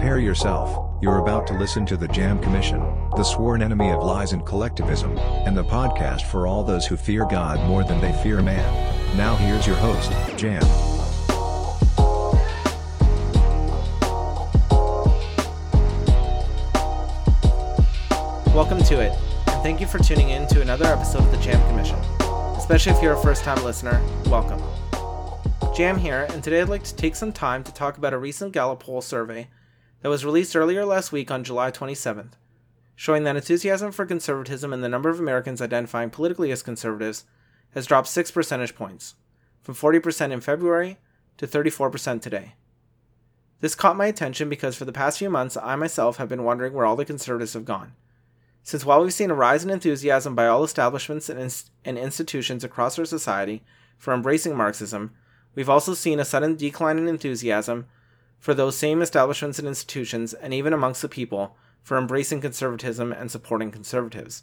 Prepare 0.00 0.18
yourself, 0.18 0.98
you're 1.02 1.18
about 1.18 1.46
to 1.48 1.52
listen 1.52 1.84
to 1.84 1.94
the 1.94 2.08
Jam 2.08 2.38
Commission, 2.38 2.80
the 3.16 3.22
sworn 3.22 3.60
enemy 3.60 3.90
of 3.90 4.02
lies 4.02 4.32
and 4.32 4.46
collectivism, 4.46 5.14
and 5.18 5.54
the 5.54 5.62
podcast 5.62 6.22
for 6.22 6.46
all 6.46 6.64
those 6.64 6.86
who 6.86 6.96
fear 6.96 7.26
God 7.26 7.60
more 7.68 7.84
than 7.84 8.00
they 8.00 8.10
fear 8.22 8.40
man. 8.40 8.64
Now 9.14 9.36
here's 9.36 9.66
your 9.66 9.76
host, 9.76 10.10
Jam. 10.38 10.62
Welcome 18.54 18.82
to 18.84 19.00
it, 19.00 19.12
and 19.48 19.62
thank 19.62 19.82
you 19.82 19.86
for 19.86 19.98
tuning 19.98 20.30
in 20.30 20.46
to 20.46 20.62
another 20.62 20.86
episode 20.86 21.24
of 21.24 21.30
the 21.30 21.36
Jam 21.42 21.60
Commission. 21.68 21.98
Especially 22.56 22.92
if 22.92 23.02
you're 23.02 23.12
a 23.12 23.22
first 23.22 23.44
time 23.44 23.62
listener, 23.64 24.00
welcome. 24.28 24.62
Jam 25.76 25.98
here, 25.98 26.26
and 26.30 26.42
today 26.42 26.62
I'd 26.62 26.70
like 26.70 26.84
to 26.84 26.96
take 26.96 27.14
some 27.14 27.34
time 27.34 27.62
to 27.64 27.74
talk 27.74 27.98
about 27.98 28.14
a 28.14 28.18
recent 28.18 28.52
Gallup 28.52 28.80
poll 28.80 29.02
survey 29.02 29.46
that 30.02 30.08
was 30.08 30.24
released 30.24 30.56
earlier 30.56 30.84
last 30.84 31.12
week 31.12 31.30
on 31.30 31.44
July 31.44 31.70
27th, 31.70 32.32
showing 32.94 33.24
that 33.24 33.36
enthusiasm 33.36 33.92
for 33.92 34.06
conservatism 34.06 34.72
and 34.72 34.82
the 34.82 34.88
number 34.88 35.08
of 35.08 35.20
Americans 35.20 35.60
identifying 35.60 36.10
politically 36.10 36.50
as 36.50 36.62
conservatives 36.62 37.24
has 37.74 37.86
dropped 37.86 38.08
6 38.08 38.30
percentage 38.30 38.74
points, 38.74 39.14
from 39.62 39.74
40% 39.74 40.32
in 40.32 40.40
February 40.40 40.98
to 41.36 41.46
34% 41.46 42.20
today. 42.20 42.54
This 43.60 43.74
caught 43.74 43.96
my 43.96 44.06
attention 44.06 44.48
because 44.48 44.76
for 44.76 44.86
the 44.86 44.92
past 44.92 45.18
few 45.18 45.28
months, 45.28 45.56
I 45.56 45.76
myself 45.76 46.16
have 46.16 46.28
been 46.28 46.44
wondering 46.44 46.72
where 46.72 46.86
all 46.86 46.96
the 46.96 47.04
conservatives 47.04 47.52
have 47.52 47.66
gone. 47.66 47.92
Since 48.62 48.84
while 48.84 49.02
we've 49.02 49.12
seen 49.12 49.30
a 49.30 49.34
rise 49.34 49.64
in 49.64 49.70
enthusiasm 49.70 50.34
by 50.34 50.46
all 50.46 50.64
establishments 50.64 51.28
and, 51.28 51.38
inst- 51.38 51.70
and 51.84 51.98
institutions 51.98 52.64
across 52.64 52.98
our 52.98 53.04
society 53.04 53.62
for 53.98 54.14
embracing 54.14 54.56
Marxism, 54.56 55.12
we've 55.54 55.68
also 55.68 55.94
seen 55.94 56.20
a 56.20 56.24
sudden 56.24 56.56
decline 56.56 56.98
in 56.98 57.08
enthusiasm 57.08 57.86
for 58.40 58.54
those 58.54 58.76
same 58.76 59.02
establishments 59.02 59.60
and 59.60 59.68
institutions, 59.68 60.34
and 60.34 60.52
even 60.52 60.72
amongst 60.72 61.02
the 61.02 61.08
people, 61.08 61.56
for 61.82 61.96
embracing 61.96 62.40
conservatism 62.40 63.12
and 63.12 63.30
supporting 63.30 63.70
conservatives. 63.70 64.42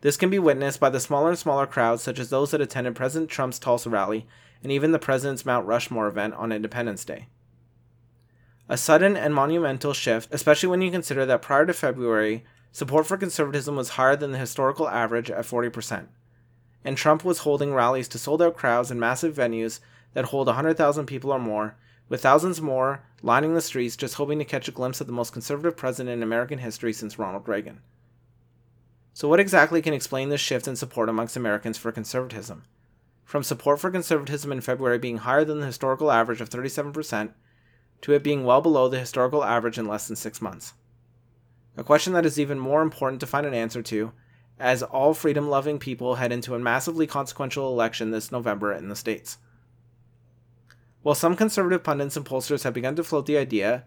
This 0.00 0.16
can 0.16 0.30
be 0.30 0.38
witnessed 0.38 0.80
by 0.80 0.90
the 0.90 0.98
smaller 0.98 1.28
and 1.28 1.38
smaller 1.38 1.66
crowds, 1.66 2.02
such 2.02 2.18
as 2.18 2.30
those 2.30 2.50
that 2.50 2.60
attended 2.60 2.96
President 2.96 3.30
Trump's 3.30 3.58
Tulsa 3.58 3.90
rally 3.90 4.26
and 4.62 4.72
even 4.72 4.92
the 4.92 4.98
President's 4.98 5.46
Mount 5.46 5.66
Rushmore 5.66 6.08
event 6.08 6.34
on 6.34 6.52
Independence 6.52 7.04
Day. 7.04 7.28
A 8.68 8.76
sudden 8.76 9.16
and 9.16 9.34
monumental 9.34 9.92
shift, 9.92 10.32
especially 10.32 10.68
when 10.68 10.80
you 10.80 10.90
consider 10.90 11.26
that 11.26 11.42
prior 11.42 11.66
to 11.66 11.72
February, 11.72 12.44
support 12.72 13.06
for 13.06 13.16
conservatism 13.16 13.76
was 13.76 13.90
higher 13.90 14.16
than 14.16 14.32
the 14.32 14.38
historical 14.38 14.88
average 14.88 15.30
at 15.30 15.44
40%. 15.44 16.06
And 16.84 16.96
Trump 16.96 17.24
was 17.24 17.40
holding 17.40 17.74
rallies 17.74 18.08
to 18.08 18.18
sold 18.18 18.40
out 18.40 18.56
crowds 18.56 18.90
in 18.90 19.00
massive 19.00 19.34
venues 19.34 19.80
that 20.14 20.26
hold 20.26 20.46
100,000 20.46 21.06
people 21.06 21.30
or 21.30 21.38
more, 21.38 21.76
with 22.10 22.20
thousands 22.20 22.60
more 22.60 23.02
lining 23.22 23.54
the 23.54 23.60
streets 23.62 23.96
just 23.96 24.16
hoping 24.16 24.38
to 24.38 24.44
catch 24.44 24.68
a 24.68 24.72
glimpse 24.72 25.00
of 25.00 25.06
the 25.06 25.12
most 25.12 25.32
conservative 25.32 25.76
president 25.76 26.12
in 26.12 26.22
American 26.22 26.58
history 26.58 26.92
since 26.92 27.18
Ronald 27.18 27.48
Reagan. 27.48 27.80
So, 29.14 29.28
what 29.28 29.40
exactly 29.40 29.80
can 29.80 29.94
explain 29.94 30.28
this 30.28 30.40
shift 30.40 30.68
in 30.68 30.76
support 30.76 31.08
amongst 31.08 31.36
Americans 31.36 31.78
for 31.78 31.92
conservatism? 31.92 32.64
From 33.24 33.42
support 33.42 33.80
for 33.80 33.90
conservatism 33.90 34.50
in 34.50 34.60
February 34.60 34.98
being 34.98 35.18
higher 35.18 35.44
than 35.44 35.60
the 35.60 35.66
historical 35.66 36.10
average 36.10 36.40
of 36.40 36.50
37%, 36.50 37.32
to 38.02 38.12
it 38.12 38.22
being 38.22 38.44
well 38.44 38.60
below 38.60 38.88
the 38.88 38.98
historical 38.98 39.44
average 39.44 39.78
in 39.78 39.86
less 39.86 40.06
than 40.06 40.16
six 40.16 40.42
months. 40.42 40.74
A 41.76 41.84
question 41.84 42.12
that 42.14 42.26
is 42.26 42.40
even 42.40 42.58
more 42.58 42.82
important 42.82 43.20
to 43.20 43.26
find 43.26 43.46
an 43.46 43.54
answer 43.54 43.82
to, 43.82 44.12
as 44.58 44.82
all 44.82 45.14
freedom 45.14 45.48
loving 45.48 45.78
people 45.78 46.16
head 46.16 46.32
into 46.32 46.54
a 46.54 46.58
massively 46.58 47.06
consequential 47.06 47.68
election 47.68 48.10
this 48.10 48.32
November 48.32 48.72
in 48.72 48.88
the 48.88 48.96
States. 48.96 49.38
While 51.02 51.14
some 51.14 51.36
conservative 51.36 51.82
pundits 51.82 52.16
and 52.16 52.26
pollsters 52.26 52.64
have 52.64 52.74
begun 52.74 52.96
to 52.96 53.04
float 53.04 53.26
the 53.26 53.38
idea, 53.38 53.84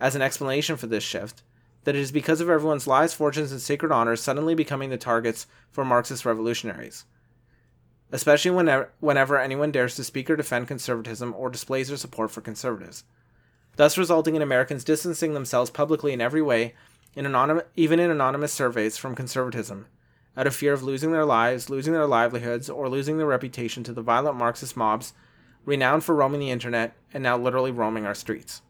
as 0.00 0.14
an 0.14 0.22
explanation 0.22 0.76
for 0.76 0.86
this 0.86 1.02
shift, 1.02 1.42
that 1.84 1.94
it 1.94 2.00
is 2.00 2.12
because 2.12 2.40
of 2.40 2.48
everyone's 2.48 2.86
lives, 2.86 3.12
fortunes, 3.12 3.52
and 3.52 3.60
sacred 3.60 3.92
honors 3.92 4.22
suddenly 4.22 4.54
becoming 4.54 4.90
the 4.90 4.96
targets 4.96 5.46
for 5.70 5.84
Marxist 5.84 6.24
revolutionaries. 6.24 7.04
Especially 8.12 8.50
whenever, 8.50 8.92
whenever 9.00 9.38
anyone 9.38 9.72
dares 9.72 9.96
to 9.96 10.04
speak 10.04 10.30
or 10.30 10.36
defend 10.36 10.68
conservatism 10.68 11.34
or 11.36 11.50
displays 11.50 11.88
their 11.88 11.96
support 11.96 12.30
for 12.30 12.40
conservatives. 12.40 13.04
Thus, 13.76 13.98
resulting 13.98 14.36
in 14.36 14.42
Americans 14.42 14.84
distancing 14.84 15.34
themselves 15.34 15.70
publicly 15.70 16.12
in 16.12 16.20
every 16.20 16.42
way, 16.42 16.74
in 17.16 17.26
even 17.76 18.00
in 18.00 18.10
anonymous 18.10 18.52
surveys, 18.52 18.96
from 18.96 19.16
conservatism, 19.16 19.86
out 20.36 20.46
of 20.46 20.54
fear 20.54 20.72
of 20.72 20.82
losing 20.82 21.12
their 21.12 21.24
lives, 21.24 21.68
losing 21.68 21.92
their 21.92 22.06
livelihoods, 22.06 22.70
or 22.70 22.88
losing 22.88 23.18
their 23.18 23.26
reputation 23.26 23.82
to 23.84 23.92
the 23.92 24.02
violent 24.02 24.36
Marxist 24.36 24.76
mobs 24.76 25.12
renowned 25.64 26.04
for 26.04 26.14
roaming 26.14 26.40
the 26.40 26.50
internet 26.50 26.96
and 27.12 27.22
now 27.22 27.36
literally 27.36 27.70
roaming 27.70 28.06
our 28.06 28.14
streets. 28.14 28.62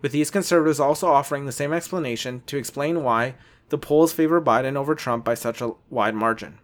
With 0.00 0.12
these 0.12 0.30
conservatives 0.30 0.80
also 0.80 1.06
offering 1.06 1.46
the 1.46 1.52
same 1.52 1.72
explanation 1.72 2.42
to 2.46 2.56
explain 2.56 3.04
why 3.04 3.34
the 3.68 3.78
polls 3.78 4.12
favor 4.12 4.40
Biden 4.40 4.76
over 4.76 4.94
Trump 4.94 5.24
by 5.24 5.34
such 5.34 5.60
a 5.60 5.72
wide 5.88 6.14
margin. 6.14 6.58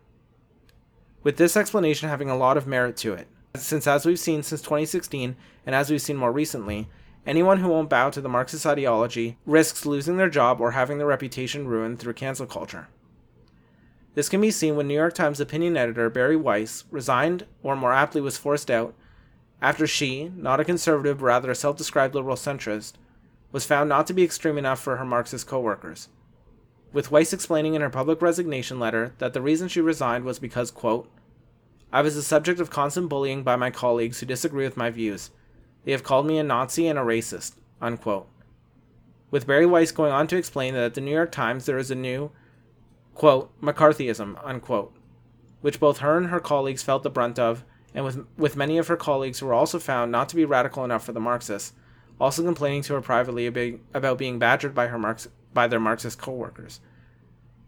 With 1.22 1.36
this 1.36 1.56
explanation 1.56 2.08
having 2.08 2.28
a 2.28 2.36
lot 2.36 2.56
of 2.56 2.66
merit 2.66 2.96
to 2.98 3.14
it, 3.14 3.28
since 3.54 3.86
as 3.86 4.04
we've 4.04 4.18
seen 4.18 4.42
since 4.42 4.60
2016 4.60 5.36
and 5.64 5.74
as 5.74 5.90
we've 5.90 6.02
seen 6.02 6.16
more 6.16 6.32
recently, 6.32 6.88
anyone 7.26 7.58
who 7.58 7.68
won't 7.68 7.90
bow 7.90 8.10
to 8.10 8.20
the 8.20 8.28
Marxist 8.28 8.66
ideology 8.66 9.36
risks 9.46 9.86
losing 9.86 10.16
their 10.16 10.28
job 10.28 10.60
or 10.60 10.72
having 10.72 10.98
their 10.98 11.06
reputation 11.06 11.68
ruined 11.68 11.98
through 11.98 12.14
cancel 12.14 12.46
culture. 12.46 12.88
This 14.14 14.28
can 14.28 14.40
be 14.40 14.50
seen 14.50 14.74
when 14.74 14.88
New 14.88 14.94
York 14.94 15.14
Times 15.14 15.38
opinion 15.38 15.76
editor 15.76 16.10
Bari 16.10 16.36
Weiss 16.36 16.84
resigned, 16.90 17.46
or 17.62 17.76
more 17.76 17.92
aptly 17.92 18.20
was 18.20 18.36
forced 18.36 18.70
out, 18.70 18.94
after 19.60 19.86
she, 19.86 20.30
not 20.36 20.60
a 20.60 20.64
conservative 20.64 21.18
but 21.18 21.24
rather 21.26 21.50
a 21.50 21.54
self 21.54 21.76
described 21.76 22.14
liberal 22.14 22.36
centrist, 22.36 22.94
was 23.52 23.66
found 23.66 23.88
not 23.88 24.06
to 24.06 24.14
be 24.14 24.22
extreme 24.22 24.58
enough 24.58 24.80
for 24.80 24.96
her 24.96 25.04
Marxist 25.04 25.46
co 25.46 25.60
workers. 25.60 26.08
With 26.92 27.10
Weiss 27.10 27.32
explaining 27.32 27.74
in 27.74 27.82
her 27.82 27.90
public 27.90 28.22
resignation 28.22 28.78
letter 28.78 29.14
that 29.18 29.34
the 29.34 29.42
reason 29.42 29.68
she 29.68 29.80
resigned 29.80 30.24
was 30.24 30.38
because, 30.38 30.70
quote, 30.70 31.10
I 31.92 32.02
was 32.02 32.14
the 32.14 32.22
subject 32.22 32.60
of 32.60 32.70
constant 32.70 33.08
bullying 33.08 33.42
by 33.42 33.56
my 33.56 33.70
colleagues 33.70 34.20
who 34.20 34.26
disagree 34.26 34.64
with 34.64 34.76
my 34.76 34.90
views. 34.90 35.30
They 35.84 35.92
have 35.92 36.02
called 36.02 36.26
me 36.26 36.38
a 36.38 36.42
Nazi 36.42 36.86
and 36.86 36.98
a 36.98 37.02
racist, 37.02 37.54
unquote. 37.80 38.28
With 39.30 39.46
Bari 39.46 39.66
Weiss 39.66 39.90
going 39.92 40.12
on 40.12 40.26
to 40.28 40.36
explain 40.36 40.74
that 40.74 40.84
at 40.84 40.94
the 40.94 41.00
New 41.00 41.10
York 41.10 41.32
Times 41.32 41.66
there 41.66 41.78
is 41.78 41.90
a 41.90 41.94
new, 41.94 42.30
quote, 43.14 43.50
McCarthyism, 43.60 44.38
unquote, 44.44 44.94
which 45.60 45.80
both 45.80 45.98
her 45.98 46.16
and 46.16 46.28
her 46.28 46.40
colleagues 46.40 46.82
felt 46.82 47.02
the 47.02 47.10
brunt 47.10 47.38
of 47.38 47.64
and 47.98 48.04
with, 48.04 48.24
with 48.36 48.54
many 48.54 48.78
of 48.78 48.86
her 48.86 48.96
colleagues 48.96 49.40
who 49.40 49.46
were 49.46 49.52
also 49.52 49.80
found 49.80 50.12
not 50.12 50.28
to 50.28 50.36
be 50.36 50.44
radical 50.44 50.84
enough 50.84 51.04
for 51.04 51.10
the 51.10 51.18
Marxists, 51.18 51.72
also 52.20 52.44
complaining 52.44 52.80
to 52.82 52.94
her 52.94 53.00
privately 53.00 53.48
about 53.92 54.18
being 54.18 54.38
badgered 54.38 54.72
by, 54.72 54.86
her 54.86 55.00
Marx, 55.00 55.26
by 55.52 55.66
their 55.66 55.80
Marxist 55.80 56.16
co-workers, 56.16 56.78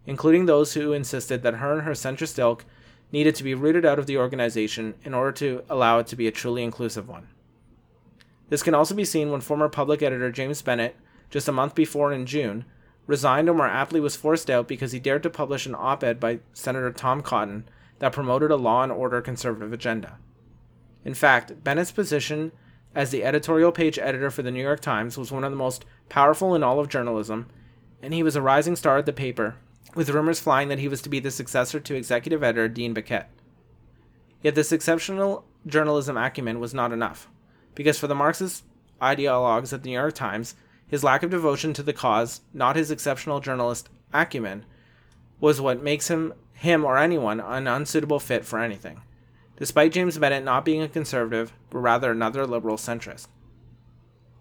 including 0.07 0.47
those 0.47 0.75
who 0.75 0.93
insisted 0.93 1.43
that 1.43 1.55
her 1.55 1.73
and 1.73 1.83
her 1.83 1.95
centrist 1.95 2.39
ilk 2.39 2.65
needed 3.11 3.35
to 3.35 3.43
be 3.43 3.55
rooted 3.55 3.85
out 3.85 3.99
of 3.99 4.07
the 4.07 4.19
organization 4.19 4.95
in 5.03 5.15
order 5.15 5.33
to 5.33 5.65
allow 5.69 5.99
it 5.99 6.07
to 6.07 6.15
be 6.15 6.29
a 6.29 6.31
truly 6.31 6.63
inclusive 6.63 7.09
one. 7.09 7.27
This 8.51 8.63
can 8.63 8.73
also 8.73 8.95
be 8.95 9.05
seen 9.05 9.33
when 9.33 9.41
former 9.41 9.69
public 9.69 10.01
editor 10.01 10.31
James 10.31 10.63
Bennet, 10.63 10.95
just 11.29 11.49
a 11.49 11.53
month 11.53 11.75
before 11.75 12.13
in 12.13 12.25
June, 12.25 12.65
resigned 13.09 13.49
or 13.49 13.55
more 13.55 13.67
aptly 13.67 13.99
was 13.99 14.15
forced 14.15 14.49
out 14.49 14.69
because 14.69 14.93
he 14.93 15.01
dared 15.01 15.25
to 15.25 15.31
publish 15.31 15.67
an 15.67 15.75
op 15.75 16.05
ed 16.05 16.21
by 16.21 16.39
Senator 16.53 16.93
Tom 16.93 17.21
Cotton 17.21 17.65
that 18.01 18.13
promoted 18.13 18.51
a 18.51 18.57
law 18.57 18.83
and 18.83 18.91
order 18.91 19.21
conservative 19.23 19.73
agenda. 19.73 20.19
In 21.05 21.15
fact, 21.15 21.63
Bennet's 21.65 21.93
position 21.93 22.53
as 22.95 23.11
the 23.11 23.25
editorial 23.25 23.73
page 23.73 23.99
editor 23.99 24.31
for 24.31 24.43
the 24.43 24.51
New 24.51 24.63
York 24.63 24.81
Times 24.81 25.17
was 25.17 25.31
one 25.31 25.45
of 25.45 25.53
the 25.53 25.57
most 25.57 25.85
powerful 26.09 26.55
in 26.55 26.63
all 26.63 26.81
of 26.81 26.89
journalism, 26.89 27.47
and 28.03 28.13
he 28.13 28.23
was 28.23 28.37
a 28.37 28.43
rising 28.43 28.75
star 28.75 28.99
at 28.99 29.07
the 29.07 29.13
paper, 29.13 29.57
with 29.95 30.11
rumors 30.11 30.41
flying 30.41 30.69
that 30.69 30.79
he 30.79 30.89
was 30.89 31.01
to 31.03 31.09
be 31.09 31.21
the 31.21 31.31
successor 31.31 31.79
to 31.79 31.95
executive 31.95 32.43
editor 32.43 32.69
Dean 32.69 32.95
Baquet. 32.95 33.27
Yet 34.43 34.55
this 34.55 34.73
exceptional 34.73 35.45
journalism 35.67 36.17
acumen 36.17 36.59
was 36.59 36.75
not 36.75 36.93
enough, 36.93 37.29
because 37.75 37.99
for 37.99 38.07
the 38.07 38.15
Marxist 38.15 38.65
ideologues 39.01 39.73
at 39.73 39.83
the 39.83 39.91
New 39.91 39.95
York 39.95 40.15
Times, 40.15 40.55
his 40.87 41.05
lack 41.05 41.23
of 41.23 41.31
devotion 41.31 41.73
to 41.75 41.83
the 41.83 41.93
cause, 41.93 42.41
not 42.53 42.77
his 42.77 42.91
exceptional 42.91 43.41
journalist 43.41 43.89
acumen, 44.13 44.65
was 45.39 45.61
what 45.61 45.83
makes 45.83 46.09
him 46.09 46.35
him 46.61 46.85
or 46.85 46.99
anyone 46.99 47.41
an 47.41 47.67
unsuitable 47.67 48.21
fit 48.21 48.45
for 48.45 48.59
anything, 48.59 49.01
despite 49.57 49.93
James 49.93 50.19
Bennet 50.19 50.45
not 50.45 50.63
being 50.63 50.83
a 50.83 50.89
conservative, 50.89 51.55
but 51.71 51.79
rather 51.79 52.11
another 52.11 52.47
liberal 52.47 52.77
centrist. 52.77 53.29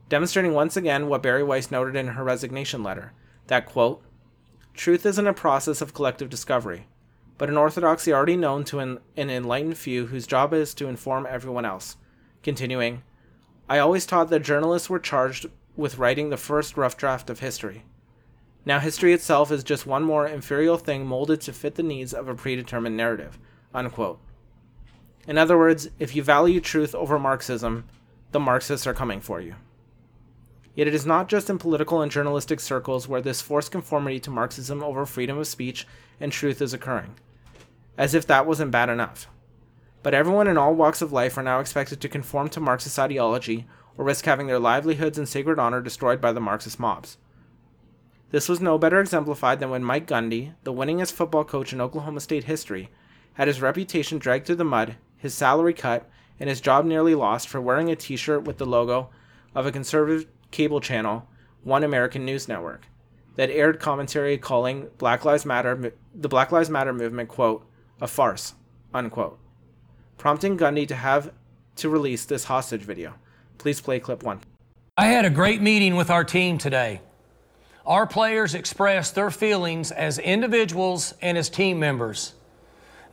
Demonstrating 0.10 0.54
once 0.54 0.76
again 0.76 1.08
what 1.08 1.24
Bari 1.24 1.44
Weiss 1.44 1.72
noted 1.72 1.96
in 1.96 2.08
her 2.08 2.24
resignation 2.26 2.84
letter 2.84 3.14
that, 3.48 3.66
quote, 3.66 4.04
truth 4.74 5.06
isn't 5.06 5.28
a 5.28 5.34
process 5.34 5.80
of 5.80 5.94
collective 5.94 6.30
discovery, 6.30 6.88
but 7.38 7.48
an 7.48 7.58
orthodoxy 7.58 8.12
already 8.12 8.36
known 8.36 8.66
to 8.66 8.80
an, 8.80 9.00
an 9.16 9.30
enlightened 9.30 9.78
few 9.78 10.08
whose 10.08 10.28
job 10.28 10.54
is 10.54 10.74
to 10.74 10.90
inform 10.90 11.26
everyone 11.26 11.64
else. 11.64 11.96
Continuing, 12.44 13.02
I 13.70 13.80
always 13.80 14.06
taught 14.06 14.30
that 14.30 14.42
journalists 14.42 14.90
were 14.90 15.00
charged 15.00 15.46
with 15.78 15.98
writing 15.98 16.32
the 16.32 16.38
first 16.38 16.76
rough 16.76 16.98
draft 16.98 17.30
of 17.30 17.40
history. 17.40 17.86
Now, 18.66 18.80
history 18.80 19.14
itself 19.14 19.52
is 19.52 19.64
just 19.64 19.88
one 19.88 20.04
more 20.04 20.28
inferior 20.28 20.78
thing 20.78 21.06
molded 21.06 21.42
to 21.42 21.54
fit 21.54 21.76
the 21.76 21.84
needs 21.84 22.14
of 22.14 22.28
a 22.28 22.36
predetermined 22.36 22.98
narrative. 22.98 23.40
Unquote. 23.74 24.20
In 25.28 25.38
other 25.38 25.58
words, 25.58 25.90
if 26.00 26.16
you 26.16 26.24
value 26.24 26.60
truth 26.60 26.94
over 26.96 27.20
Marxism, 27.20 27.86
the 28.32 28.40
Marxists 28.40 28.86
are 28.88 28.94
coming 28.94 29.22
for 29.22 29.40
you. 29.40 29.56
Yet 30.76 30.88
it 30.88 30.94
is 30.94 31.06
not 31.06 31.28
just 31.28 31.50
in 31.50 31.58
political 31.58 32.02
and 32.02 32.12
journalistic 32.12 32.60
circles 32.60 33.08
where 33.08 33.22
this 33.22 33.42
forced 33.42 33.72
conformity 33.72 34.20
to 34.22 34.30
Marxism 34.30 34.84
over 34.84 35.06
freedom 35.06 35.38
of 35.38 35.48
speech 35.48 35.86
and 36.20 36.32
truth 36.32 36.62
is 36.62 36.74
occurring, 36.74 37.16
as 37.98 38.14
if 38.14 38.26
that 38.28 38.46
wasn't 38.46 38.72
bad 38.72 38.90
enough. 38.90 39.28
But 40.04 40.14
everyone 40.14 40.48
in 40.48 40.58
all 40.58 40.74
walks 40.74 41.02
of 41.02 41.12
life 41.12 41.38
are 41.38 41.44
now 41.44 41.60
expected 41.60 42.00
to 42.02 42.10
conform 42.10 42.50
to 42.50 42.60
Marxist 42.60 42.98
ideology 42.98 43.68
or 43.98 44.06
risk 44.06 44.26
having 44.26 44.48
their 44.48 44.60
livelihoods 44.60 45.18
and 45.18 45.28
sacred 45.28 45.60
honor 45.60 45.82
destroyed 45.82 46.22
by 46.22 46.32
the 46.32 46.40
Marxist 46.40 46.80
mobs. 46.80 47.18
This 48.32 48.48
was 48.48 48.62
no 48.62 48.78
better 48.78 49.00
exemplified 49.00 49.60
than 49.60 49.72
when 49.72 49.84
Mike 49.84 50.06
Gundy, 50.06 50.54
the 50.64 50.74
winningest 50.74 51.14
football 51.14 51.44
coach 51.44 51.74
in 51.74 51.82
Oklahoma 51.82 52.20
State 52.20 52.44
history, 52.44 52.90
had 53.34 53.48
his 53.48 53.62
reputation 53.62 54.20
dragged 54.20 54.46
through 54.46 54.56
the 54.56 54.64
mud, 54.64 54.98
his 55.18 55.34
salary 55.34 55.74
cut, 55.74 56.08
and 56.40 56.48
his 56.48 56.62
job 56.62 56.86
nearly 56.86 57.16
lost 57.16 57.48
for 57.48 57.60
wearing 57.60 57.90
a 57.90 57.96
t 57.96 58.16
shirt 58.16 58.44
with 58.44 58.60
the 58.60 58.66
logo 58.66 59.10
of 59.56 59.66
a 59.66 59.72
conservative 59.72 60.28
cable 60.52 60.80
channel, 60.80 61.28
One 61.64 61.84
American 61.84 62.24
News 62.24 62.48
Network, 62.48 62.86
that 63.36 63.50
aired 63.50 63.80
commentary 63.80 64.38
calling 64.38 64.90
Black 65.00 65.26
Lives 65.26 65.46
Matter, 65.46 65.94
the 66.14 66.30
Black 66.30 66.52
Lives 66.52 66.70
Matter 66.70 66.94
movement, 66.94 67.30
quote, 67.30 67.66
a 68.00 68.08
farce, 68.08 68.54
unquote, 68.94 69.40
prompting 70.18 70.56
Gundy 70.56 70.88
to 70.88 70.96
have 70.96 71.34
to 71.78 71.90
release 71.90 72.26
this 72.26 72.44
hostage 72.44 72.82
video. 72.82 73.16
Please 73.58 73.82
play 73.82 74.00
clip 74.00 74.22
one. 74.22 74.42
I 74.98 75.08
had 75.08 75.26
a 75.26 75.30
great 75.30 75.62
meeting 75.62 75.96
with 75.96 76.12
our 76.12 76.24
team 76.24 76.58
today. 76.60 77.02
Our 77.90 78.06
players 78.06 78.54
expressed 78.54 79.16
their 79.16 79.32
feelings 79.32 79.92
as 79.92 80.20
individuals 80.20 81.16
and 81.24 81.36
as 81.36 81.50
team 81.50 81.80
members. 81.80 82.36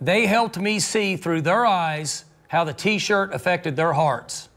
They 0.03 0.27
helped 0.27 0.59
me 0.59 0.81
see 0.81 1.17
through 1.17 1.41
their 1.41 1.65
eyes 1.65 2.27
how 2.49 2.65
the 2.65 2.75
t 2.75 2.99
shirt 2.99 3.33
affected 3.33 3.75
their 3.75 3.95
hearts. 3.95 4.51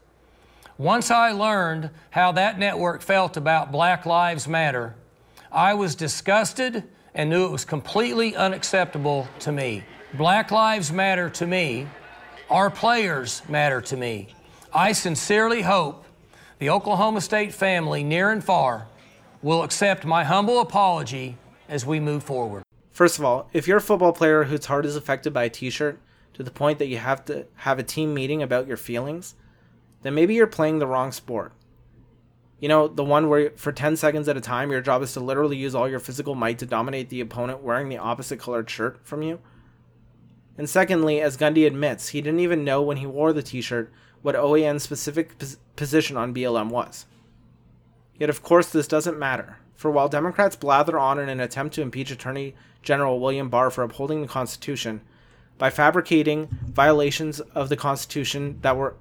Once 0.76 1.10
I 1.10 1.32
learned 1.32 1.88
how 2.10 2.32
that 2.32 2.58
network 2.58 3.00
felt 3.00 3.38
about 3.38 3.72
Black 3.72 4.04
Lives 4.04 4.46
Matter, 4.46 4.94
I 5.50 5.72
was 5.72 5.94
disgusted 5.94 6.84
and 7.14 7.30
knew 7.30 7.46
it 7.46 7.50
was 7.50 7.64
completely 7.64 8.36
unacceptable 8.36 9.26
to 9.38 9.52
me. 9.52 9.84
Black 10.12 10.50
Lives 10.50 10.92
Matter 10.92 11.30
to 11.30 11.46
me. 11.46 11.86
Our 12.50 12.68
players 12.68 13.40
matter 13.48 13.80
to 13.80 13.96
me. 13.96 14.34
I 14.70 14.92
sincerely 14.92 15.62
hope 15.62 16.04
the 16.58 16.68
Oklahoma 16.68 17.22
State 17.22 17.54
family, 17.54 18.04
near 18.04 18.30
and 18.30 18.44
far, 18.44 18.86
will 19.42 19.62
accept 19.62 20.04
my 20.04 20.24
humble 20.24 20.60
apology 20.60 21.36
as 21.68 21.86
we 21.86 22.00
move 22.00 22.22
forward. 22.22 22.62
First 22.90 23.18
of 23.18 23.24
all, 23.24 23.48
if 23.52 23.66
you're 23.66 23.78
a 23.78 23.82
football 23.82 24.12
player 24.12 24.44
whose 24.44 24.66
heart 24.66 24.84
is 24.84 24.96
affected 24.96 25.32
by 25.32 25.44
a 25.44 25.50
t 25.50 25.70
shirt 25.70 25.98
to 26.34 26.42
the 26.42 26.50
point 26.50 26.78
that 26.78 26.88
you 26.88 26.98
have 26.98 27.24
to 27.26 27.46
have 27.56 27.78
a 27.78 27.82
team 27.82 28.12
meeting 28.12 28.42
about 28.42 28.66
your 28.66 28.76
feelings, 28.76 29.34
then 30.02 30.14
maybe 30.14 30.34
you're 30.34 30.46
playing 30.46 30.78
the 30.78 30.86
wrong 30.86 31.12
sport. 31.12 31.52
You 32.58 32.68
know, 32.68 32.88
the 32.88 33.04
one 33.04 33.30
where 33.30 33.52
for 33.56 33.72
10 33.72 33.96
seconds 33.96 34.28
at 34.28 34.36
a 34.36 34.40
time, 34.40 34.70
your 34.70 34.82
job 34.82 35.02
is 35.02 35.14
to 35.14 35.20
literally 35.20 35.56
use 35.56 35.74
all 35.74 35.88
your 35.88 35.98
physical 35.98 36.34
might 36.34 36.58
to 36.58 36.66
dominate 36.66 37.08
the 37.08 37.22
opponent 37.22 37.62
wearing 37.62 37.88
the 37.88 37.96
opposite 37.96 38.38
colored 38.38 38.68
shirt 38.68 39.00
from 39.02 39.22
you. 39.22 39.40
And 40.58 40.68
secondly, 40.68 41.22
as 41.22 41.38
Gundy 41.38 41.66
admits, 41.66 42.08
he 42.08 42.20
didn't 42.20 42.40
even 42.40 42.64
know 42.64 42.82
when 42.82 42.98
he 42.98 43.06
wore 43.06 43.32
the 43.32 43.42
t 43.42 43.62
shirt 43.62 43.90
what 44.20 44.34
OAN's 44.34 44.82
specific 44.82 45.38
pos- 45.38 45.56
position 45.76 46.18
on 46.18 46.34
BLM 46.34 46.68
was. 46.68 47.06
Yet, 48.20 48.28
of 48.28 48.42
course, 48.42 48.68
this 48.68 48.86
doesn't 48.86 49.18
matter, 49.18 49.56
for 49.74 49.90
while 49.90 50.10
Democrats 50.10 50.54
blather 50.54 50.98
on 50.98 51.18
in 51.18 51.30
an 51.30 51.40
attempt 51.40 51.74
to 51.76 51.82
impeach 51.82 52.10
Attorney 52.10 52.54
General 52.82 53.18
William 53.18 53.48
Barr 53.48 53.70
for 53.70 53.82
upholding 53.82 54.20
the 54.20 54.28
Constitution 54.28 55.00
by 55.56 55.70
fabricating 55.70 56.48
violations 56.66 57.40
of 57.40 57.70
the 57.70 57.78
Constitution 57.78 58.58
that 58.60 58.76
were 58.76 58.94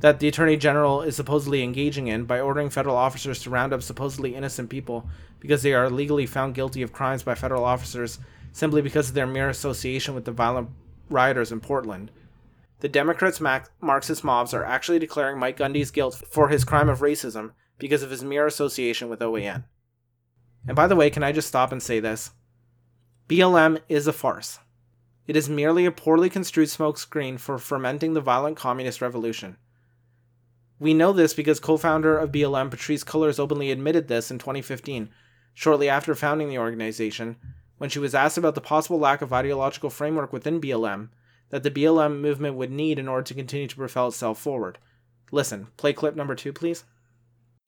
that 0.00 0.18
the 0.18 0.26
Attorney 0.26 0.56
General 0.56 1.00
is 1.00 1.14
supposedly 1.14 1.62
engaging 1.62 2.08
in 2.08 2.24
by 2.24 2.40
ordering 2.40 2.70
federal 2.70 2.96
officers 2.96 3.40
to 3.40 3.50
round 3.50 3.72
up 3.72 3.82
supposedly 3.82 4.34
innocent 4.34 4.68
people 4.68 5.08
because 5.38 5.62
they 5.62 5.72
are 5.72 5.88
legally 5.88 6.26
found 6.26 6.56
guilty 6.56 6.82
of 6.82 6.92
crimes 6.92 7.22
by 7.22 7.36
federal 7.36 7.64
officers 7.64 8.18
simply 8.52 8.82
because 8.82 9.08
of 9.08 9.14
their 9.14 9.28
mere 9.28 9.48
association 9.48 10.12
with 10.12 10.24
the 10.24 10.32
violent 10.32 10.68
rioters 11.08 11.52
in 11.52 11.60
Portland. 11.60 12.10
The 12.80 12.88
Democrats' 12.88 13.40
Marxist 13.80 14.24
mobs 14.24 14.52
are 14.52 14.64
actually 14.64 14.98
declaring 14.98 15.38
Mike 15.38 15.56
Gundy's 15.56 15.92
guilt 15.92 16.20
for 16.28 16.48
his 16.48 16.64
crime 16.64 16.88
of 16.88 16.98
racism 16.98 17.52
because 17.78 18.02
of 18.02 18.10
his 18.10 18.24
mere 18.24 18.46
association 18.46 19.08
with 19.08 19.20
OAN. 19.20 19.64
And 20.66 20.76
by 20.76 20.86
the 20.86 20.96
way, 20.96 21.10
can 21.10 21.22
I 21.22 21.32
just 21.32 21.48
stop 21.48 21.72
and 21.72 21.82
say 21.82 22.00
this? 22.00 22.30
BLM 23.28 23.80
is 23.88 24.06
a 24.06 24.12
farce. 24.12 24.58
It 25.26 25.36
is 25.36 25.48
merely 25.48 25.86
a 25.86 25.90
poorly 25.90 26.28
construed 26.28 26.68
smokescreen 26.68 27.40
for 27.40 27.58
fermenting 27.58 28.14
the 28.14 28.20
violent 28.20 28.56
communist 28.56 29.00
revolution. 29.00 29.56
We 30.78 30.92
know 30.92 31.12
this 31.12 31.32
because 31.32 31.60
co 31.60 31.76
founder 31.76 32.18
of 32.18 32.32
BLM 32.32 32.70
Patrisse 32.70 33.04
Cullors 33.04 33.38
openly 33.38 33.70
admitted 33.70 34.08
this 34.08 34.30
in 34.30 34.38
2015, 34.38 35.08
shortly 35.54 35.88
after 35.88 36.14
founding 36.14 36.48
the 36.48 36.58
organization, 36.58 37.36
when 37.78 37.88
she 37.88 37.98
was 37.98 38.14
asked 38.14 38.36
about 38.36 38.54
the 38.54 38.60
possible 38.60 38.98
lack 38.98 39.22
of 39.22 39.32
ideological 39.32 39.90
framework 39.90 40.32
within 40.32 40.60
BLM 40.60 41.08
that 41.50 41.62
the 41.62 41.70
BLM 41.70 42.20
movement 42.20 42.56
would 42.56 42.70
need 42.70 42.98
in 42.98 43.08
order 43.08 43.22
to 43.22 43.34
continue 43.34 43.68
to 43.68 43.76
propel 43.76 44.08
itself 44.08 44.38
forward. 44.38 44.78
Listen, 45.30 45.68
play 45.76 45.92
clip 45.92 46.16
number 46.16 46.34
two, 46.34 46.52
please. 46.52 46.84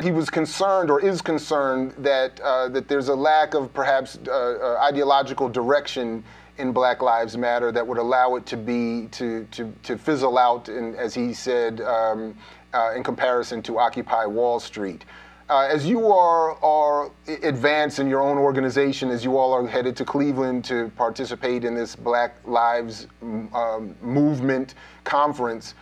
He 0.03 0.13
was 0.13 0.29
concerned, 0.29 0.91
or 0.91 1.01
is 1.01 1.23
concerned, 1.23 1.95
that 1.97 2.39
uh, 2.41 2.69
that 2.69 2.87
there's 2.87 3.09
a 3.09 3.15
lack 3.15 3.55
of 3.55 3.73
perhaps 3.73 4.19
uh, 4.29 4.31
uh, 4.31 4.79
ideological 4.83 5.49
direction 5.49 6.23
in 6.59 6.71
Black 6.71 7.01
Lives 7.01 7.39
Matter 7.39 7.73
that 7.73 7.87
would 7.87 7.97
allow 7.97 8.35
it 8.35 8.45
to 8.45 8.59
be 8.59 9.09
to 9.13 9.49
to, 9.53 9.73
to 9.85 9.97
fizzle 9.97 10.37
out, 10.37 10.69
in, 10.69 10.95
as 10.97 11.15
he 11.15 11.33
said, 11.33 11.81
um, 11.81 12.37
uh, 12.75 12.93
in 12.95 13.03
comparison 13.03 13.63
to 13.63 13.79
Occupy 13.79 14.27
Wall 14.27 14.61
Street. 14.61 15.07
Uh, 15.49 15.61
as 15.61 15.87
you 15.87 16.09
are 16.13 16.63
are 16.63 17.11
advanced 17.43 17.99
in 17.99 18.07
your 18.07 18.21
own 18.21 18.37
organization, 18.37 19.09
as 19.09 19.25
you 19.25 19.39
all 19.39 19.55
are 19.55 19.67
headed 19.67 19.97
to 19.97 20.05
Cleveland 20.05 20.63
to 20.67 20.93
participate 20.97 21.65
in 21.65 21.75
this 21.75 21.97
Black 21.97 22.35
Lives 22.45 23.07
um, 23.23 23.97
Movement 24.03 24.75
conference, 25.05 25.73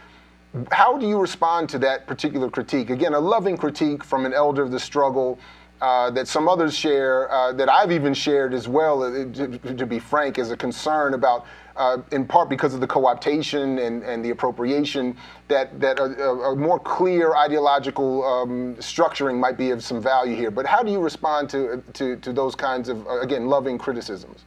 how 0.71 0.97
do 0.99 1.06
you 1.06 1.19
respond 1.19 1.69
to 1.71 1.79
that 1.81 2.06
particular 2.06 2.51
critique? 2.51 2.91
Again, 2.91 3.15
a 3.15 3.21
loving 3.21 3.56
critique 3.56 4.05
from 4.05 4.27
an 4.27 4.33
elder 4.33 4.62
of 4.62 4.71
the 4.71 4.81
struggle. 4.81 5.39
Uh, 5.81 6.09
that 6.09 6.27
some 6.27 6.49
others 6.49 6.75
share, 6.75 7.31
uh, 7.31 7.53
that 7.53 7.69
I've 7.69 7.93
even 7.93 8.15
shared 8.15 8.55
as 8.55 8.69
well, 8.69 9.03
uh, 9.03 9.11
to, 9.35 9.59
to, 9.59 9.85
be 9.85 9.99
frank, 9.99 10.39
is 10.39 10.51
a 10.51 10.56
concern 10.56 11.12
about 11.12 11.45
uh, 11.76 11.99
in 12.12 12.25
part 12.25 12.49
because 12.49 12.75
of 12.75 12.81
the 12.81 12.87
co-optation 12.87 13.85
and, 13.85 14.02
and 14.02 14.25
the 14.25 14.31
appropriation, 14.31 15.17
that, 15.49 15.78
that 15.81 15.99
a, 15.99 16.05
a 16.05 16.57
more 16.57 16.78
clear 16.78 17.35
ideological 17.35 18.25
um, 18.25 18.76
structuring 18.76 19.38
might 19.38 19.59
be 19.59 19.71
of 19.71 19.83
some 19.83 20.00
value 20.00 20.37
here. 20.37 20.50
But 20.50 20.67
how 20.67 20.83
do 20.83 20.90
you 20.90 21.00
respond 21.00 21.50
to, 21.50 21.83
to, 21.95 22.17
to 22.17 22.33
those 22.33 22.55
kinds 22.55 22.88
of, 22.88 23.07
uh, 23.07 23.21
again, 23.21 23.49
loving 23.49 23.76
criticisms? 23.76 24.45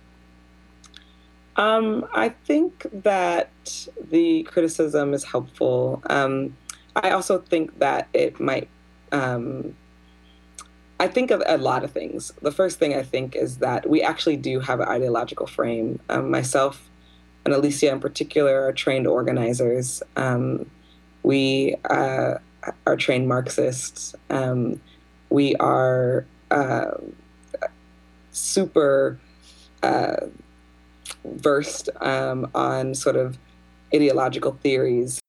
Um, 1.57 2.07
I 2.13 2.29
think 2.29 2.85
that 2.93 3.49
the 4.09 4.43
criticism 4.43 5.13
is 5.13 5.23
helpful. 5.23 6.01
Um, 6.09 6.55
I 6.95 7.11
also 7.11 7.39
think 7.39 7.79
that 7.79 8.07
it 8.13 8.39
might. 8.39 8.69
Um, 9.11 9.75
I 10.99 11.07
think 11.07 11.29
of 11.29 11.43
a 11.45 11.57
lot 11.57 11.83
of 11.83 11.91
things. 11.91 12.31
The 12.41 12.51
first 12.51 12.79
thing 12.79 12.95
I 12.95 13.03
think 13.03 13.35
is 13.35 13.57
that 13.57 13.87
we 13.87 14.01
actually 14.01 14.37
do 14.37 14.59
have 14.59 14.79
an 14.79 14.87
ideological 14.87 15.45
frame. 15.45 15.99
Um, 16.09 16.31
myself 16.31 16.89
and 17.45 17.53
Alicia 17.53 17.91
in 17.91 17.99
particular 17.99 18.65
are 18.65 18.73
trained 18.73 19.07
organizers. 19.07 20.01
Um, 20.15 20.69
we 21.23 21.75
uh, 21.89 22.35
are 22.85 22.95
trained 22.97 23.27
Marxists. 23.27 24.15
Um, 24.29 24.81
we 25.29 25.55
are 25.55 26.25
uh, 26.51 26.91
super 28.31 29.19
uh, 29.83 30.17
versed 31.23 31.89
um, 32.01 32.49
on 32.55 32.93
sort 32.93 33.15
of 33.15 33.37
ideological 33.93 34.57
theories. 34.61 35.19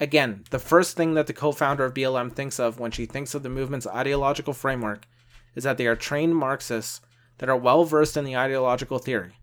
Again, 0.00 0.44
the 0.50 0.58
first 0.58 0.96
thing 0.96 1.14
that 1.14 1.26
the 1.26 1.32
co 1.32 1.52
founder 1.52 1.84
of 1.84 1.94
BLM 1.94 2.32
thinks 2.32 2.58
of 2.58 2.78
when 2.78 2.90
she 2.90 3.06
thinks 3.06 3.34
of 3.34 3.42
the 3.42 3.48
movement's 3.48 3.86
ideological 3.86 4.54
framework 4.54 5.06
is 5.54 5.64
that 5.64 5.76
they 5.76 5.86
are 5.86 5.96
trained 5.96 6.36
Marxists 6.36 7.00
that 7.38 7.48
are 7.48 7.56
well 7.56 7.84
versed 7.84 8.16
in 8.16 8.24
the 8.24 8.36
ideological 8.36 8.98
theory. 8.98 9.34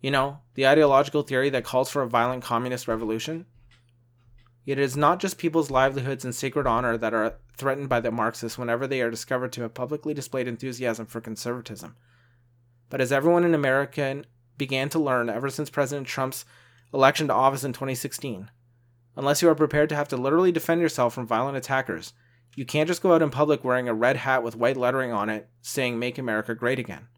You 0.00 0.10
know, 0.10 0.38
the 0.54 0.66
ideological 0.66 1.22
theory 1.22 1.50
that 1.50 1.64
calls 1.64 1.90
for 1.90 2.02
a 2.02 2.08
violent 2.08 2.44
communist 2.44 2.86
revolution? 2.86 3.46
Yet 4.64 4.78
it 4.78 4.82
is 4.82 4.96
not 4.96 5.20
just 5.20 5.38
people's 5.38 5.70
livelihoods 5.70 6.24
and 6.24 6.34
sacred 6.34 6.66
honor 6.66 6.96
that 6.96 7.14
are 7.14 7.36
threatened 7.56 7.88
by 7.88 8.00
the 8.00 8.10
Marxists 8.10 8.58
whenever 8.58 8.86
they 8.86 9.00
are 9.00 9.10
discovered 9.10 9.52
to 9.52 9.62
have 9.62 9.74
publicly 9.74 10.12
displayed 10.12 10.48
enthusiasm 10.48 11.06
for 11.06 11.20
conservatism. 11.20 11.96
But 12.90 13.00
as 13.00 13.12
everyone 13.12 13.44
in 13.44 13.54
America 13.54 14.02
began 14.58 14.88
to 14.90 14.98
learn 14.98 15.28
ever 15.28 15.50
since 15.50 15.70
President 15.70 16.06
Trump's 16.06 16.44
election 16.92 17.28
to 17.28 17.34
office 17.34 17.64
in 17.64 17.72
2016, 17.72 18.50
unless 19.16 19.42
you 19.42 19.48
are 19.48 19.54
prepared 19.54 19.88
to 19.88 19.96
have 19.96 20.08
to 20.08 20.16
literally 20.16 20.52
defend 20.52 20.80
yourself 20.80 21.14
from 21.14 21.26
violent 21.26 21.56
attackers, 21.56 22.12
you 22.54 22.64
can't 22.64 22.88
just 22.88 23.02
go 23.02 23.14
out 23.14 23.22
in 23.22 23.30
public 23.30 23.64
wearing 23.64 23.88
a 23.88 23.94
red 23.94 24.16
hat 24.16 24.42
with 24.42 24.56
white 24.56 24.76
lettering 24.76 25.12
on 25.12 25.28
it 25.28 25.48
saying 25.60 25.98
Make 25.98 26.18
America 26.18 26.54
Great 26.54 26.78
Again. 26.78 27.08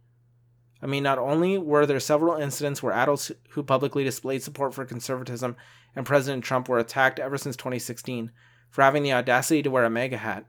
I 0.83 0.87
mean, 0.87 1.03
not 1.03 1.19
only 1.19 1.59
were 1.59 1.87
there 1.87 2.01
several 2.01 2.41
incidents 2.41 2.83
where 2.83 2.93
adults 2.93 3.33
who 3.51 3.63
publicly 3.63 4.05
displayed 4.05 4.43
support 4.43 4.75
for 4.75 4.85
conservatism 4.85 5.57
and 5.95 6.07
President 6.07 6.45
Trump 6.45 6.69
were 6.69 6.79
attacked 6.79 7.19
ever 7.19 7.37
since 7.37 7.57
2016 7.57 8.31
for 8.71 8.83
having 8.83 9.03
the 9.03 9.13
audacity 9.13 9.63
to 9.63 9.71
wear 9.71 9.85
a 9.85 9.91
MAGA 9.91 10.19
hat, 10.19 10.47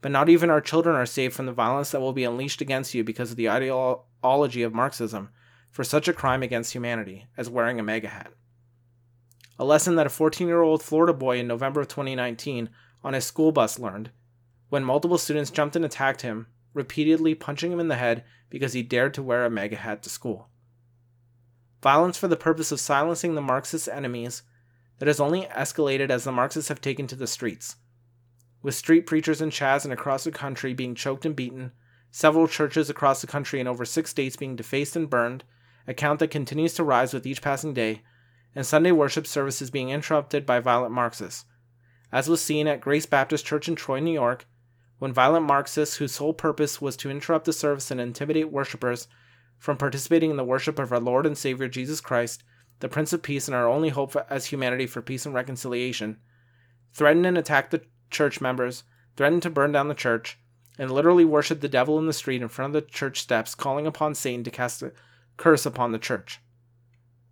but 0.00 0.12
not 0.12 0.28
even 0.28 0.50
our 0.50 0.60
children 0.60 0.94
are 0.94 1.06
safe 1.06 1.34
from 1.34 1.46
the 1.46 1.52
violence 1.52 1.90
that 1.90 2.00
will 2.00 2.12
be 2.12 2.24
unleashed 2.24 2.60
against 2.60 2.94
you 2.94 3.02
because 3.02 3.30
of 3.30 3.36
the 3.36 3.48
ideology 3.48 4.62
of 4.62 4.74
Marxism 4.74 5.30
for 5.72 5.82
such 5.82 6.06
a 6.06 6.12
crime 6.12 6.44
against 6.44 6.72
humanity 6.72 7.26
as 7.36 7.50
wearing 7.50 7.80
a 7.80 7.82
MAGA 7.82 8.08
hat. 8.08 8.32
A 9.58 9.64
lesson 9.64 9.96
that 9.96 10.06
a 10.06 10.10
14 10.10 10.46
year 10.46 10.62
old 10.62 10.82
Florida 10.82 11.12
boy 11.12 11.40
in 11.40 11.48
November 11.48 11.80
of 11.80 11.88
2019 11.88 12.70
on 13.02 13.14
his 13.14 13.24
school 13.24 13.50
bus 13.50 13.80
learned 13.80 14.10
when 14.68 14.84
multiple 14.84 15.18
students 15.18 15.50
jumped 15.50 15.74
and 15.74 15.84
attacked 15.84 16.22
him, 16.22 16.46
repeatedly 16.72 17.34
punching 17.34 17.72
him 17.72 17.80
in 17.80 17.88
the 17.88 17.96
head 17.96 18.24
because 18.48 18.72
he 18.72 18.84
dared 18.84 19.12
to 19.14 19.22
wear 19.22 19.44
a 19.44 19.50
MAGA 19.50 19.76
hat 19.76 20.02
to 20.04 20.08
school. 20.08 20.48
Violence 21.82 22.16
for 22.16 22.28
the 22.28 22.36
purpose 22.36 22.70
of 22.70 22.78
silencing 22.78 23.34
the 23.34 23.42
Marxist 23.42 23.88
enemies 23.88 24.44
that 24.98 25.08
has 25.08 25.18
only 25.18 25.42
escalated 25.46 26.10
as 26.10 26.22
the 26.22 26.30
Marxists 26.30 26.68
have 26.68 26.80
taken 26.80 27.08
to 27.08 27.16
the 27.16 27.26
streets 27.26 27.74
with 28.62 28.74
street 28.74 29.06
preachers 29.06 29.42
in 29.42 29.50
Chaz 29.50 29.84
and 29.84 29.92
across 29.92 30.24
the 30.24 30.30
country 30.30 30.72
being 30.72 30.94
choked 30.94 31.26
and 31.26 31.34
beaten, 31.34 31.72
several 32.10 32.46
churches 32.46 32.88
across 32.88 33.20
the 33.20 33.26
country 33.26 33.60
in 33.60 33.66
over 33.66 33.84
six 33.84 34.10
states 34.10 34.36
being 34.36 34.56
defaced 34.56 34.96
and 34.96 35.10
burned, 35.10 35.44
a 35.86 35.94
count 35.94 36.20
that 36.20 36.30
continues 36.30 36.74
to 36.74 36.84
rise 36.84 37.12
with 37.12 37.26
each 37.26 37.42
passing 37.42 37.74
day, 37.74 38.02
and 38.54 38.66
Sunday 38.66 38.92
worship 38.92 39.26
services 39.26 39.70
being 39.70 39.90
interrupted 39.90 40.44
by 40.44 40.60
violent 40.60 40.92
Marxists, 40.92 41.44
as 42.10 42.28
was 42.28 42.40
seen 42.42 42.66
at 42.66 42.80
Grace 42.80 43.06
Baptist 43.06 43.46
Church 43.46 43.68
in 43.68 43.74
Troy, 43.74 44.00
New 44.00 44.12
York, 44.12 44.46
when 44.98 45.12
violent 45.12 45.46
Marxists, 45.46 45.96
whose 45.96 46.12
sole 46.12 46.34
purpose 46.34 46.80
was 46.80 46.96
to 46.96 47.10
interrupt 47.10 47.44
the 47.44 47.52
service 47.52 47.90
and 47.90 48.00
intimidate 48.00 48.52
worshippers 48.52 49.08
from 49.58 49.76
participating 49.76 50.30
in 50.30 50.36
the 50.36 50.44
worship 50.44 50.78
of 50.78 50.92
our 50.92 51.00
Lord 51.00 51.26
and 51.26 51.36
Savior 51.36 51.68
Jesus 51.68 52.00
Christ, 52.00 52.44
the 52.80 52.88
Prince 52.88 53.12
of 53.12 53.22
Peace 53.22 53.48
and 53.48 53.54
our 53.54 53.68
only 53.68 53.88
hope 53.88 54.16
as 54.28 54.46
humanity 54.46 54.86
for 54.86 55.02
peace 55.02 55.24
and 55.24 55.34
reconciliation, 55.34 56.18
threatened 56.92 57.26
and 57.26 57.38
attacked 57.38 57.70
the 57.70 57.82
church 58.10 58.40
members, 58.40 58.84
threatened 59.16 59.42
to 59.42 59.50
burn 59.50 59.72
down 59.72 59.88
the 59.88 59.94
church, 59.94 60.38
and 60.78 60.90
literally 60.90 61.24
worshiped 61.24 61.60
the 61.60 61.68
devil 61.68 61.98
in 61.98 62.06
the 62.06 62.12
street 62.12 62.42
in 62.42 62.48
front 62.48 62.74
of 62.74 62.84
the 62.84 62.90
church 62.90 63.20
steps, 63.20 63.54
calling 63.54 63.86
upon 63.86 64.14
Satan 64.14 64.44
to 64.44 64.50
cast 64.50 64.82
curse 65.36 65.66
upon 65.66 65.92
the 65.92 65.98
church. 65.98 66.40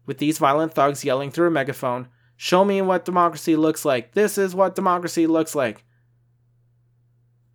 With 0.07 0.19
these 0.19 0.38
violent 0.38 0.75
thugs 0.75 1.04
yelling 1.04 1.30
through 1.30 1.49
a 1.49 1.50
megaphone, 1.50 2.09
Show 2.42 2.64
me 2.64 2.80
what 2.80 3.04
democracy 3.04 3.54
looks 3.54 3.85
like. 3.85 4.12
This 4.12 4.38
is 4.38 4.54
what 4.54 4.75
democracy 4.75 5.26
looks 5.26 5.54
like. 5.54 5.85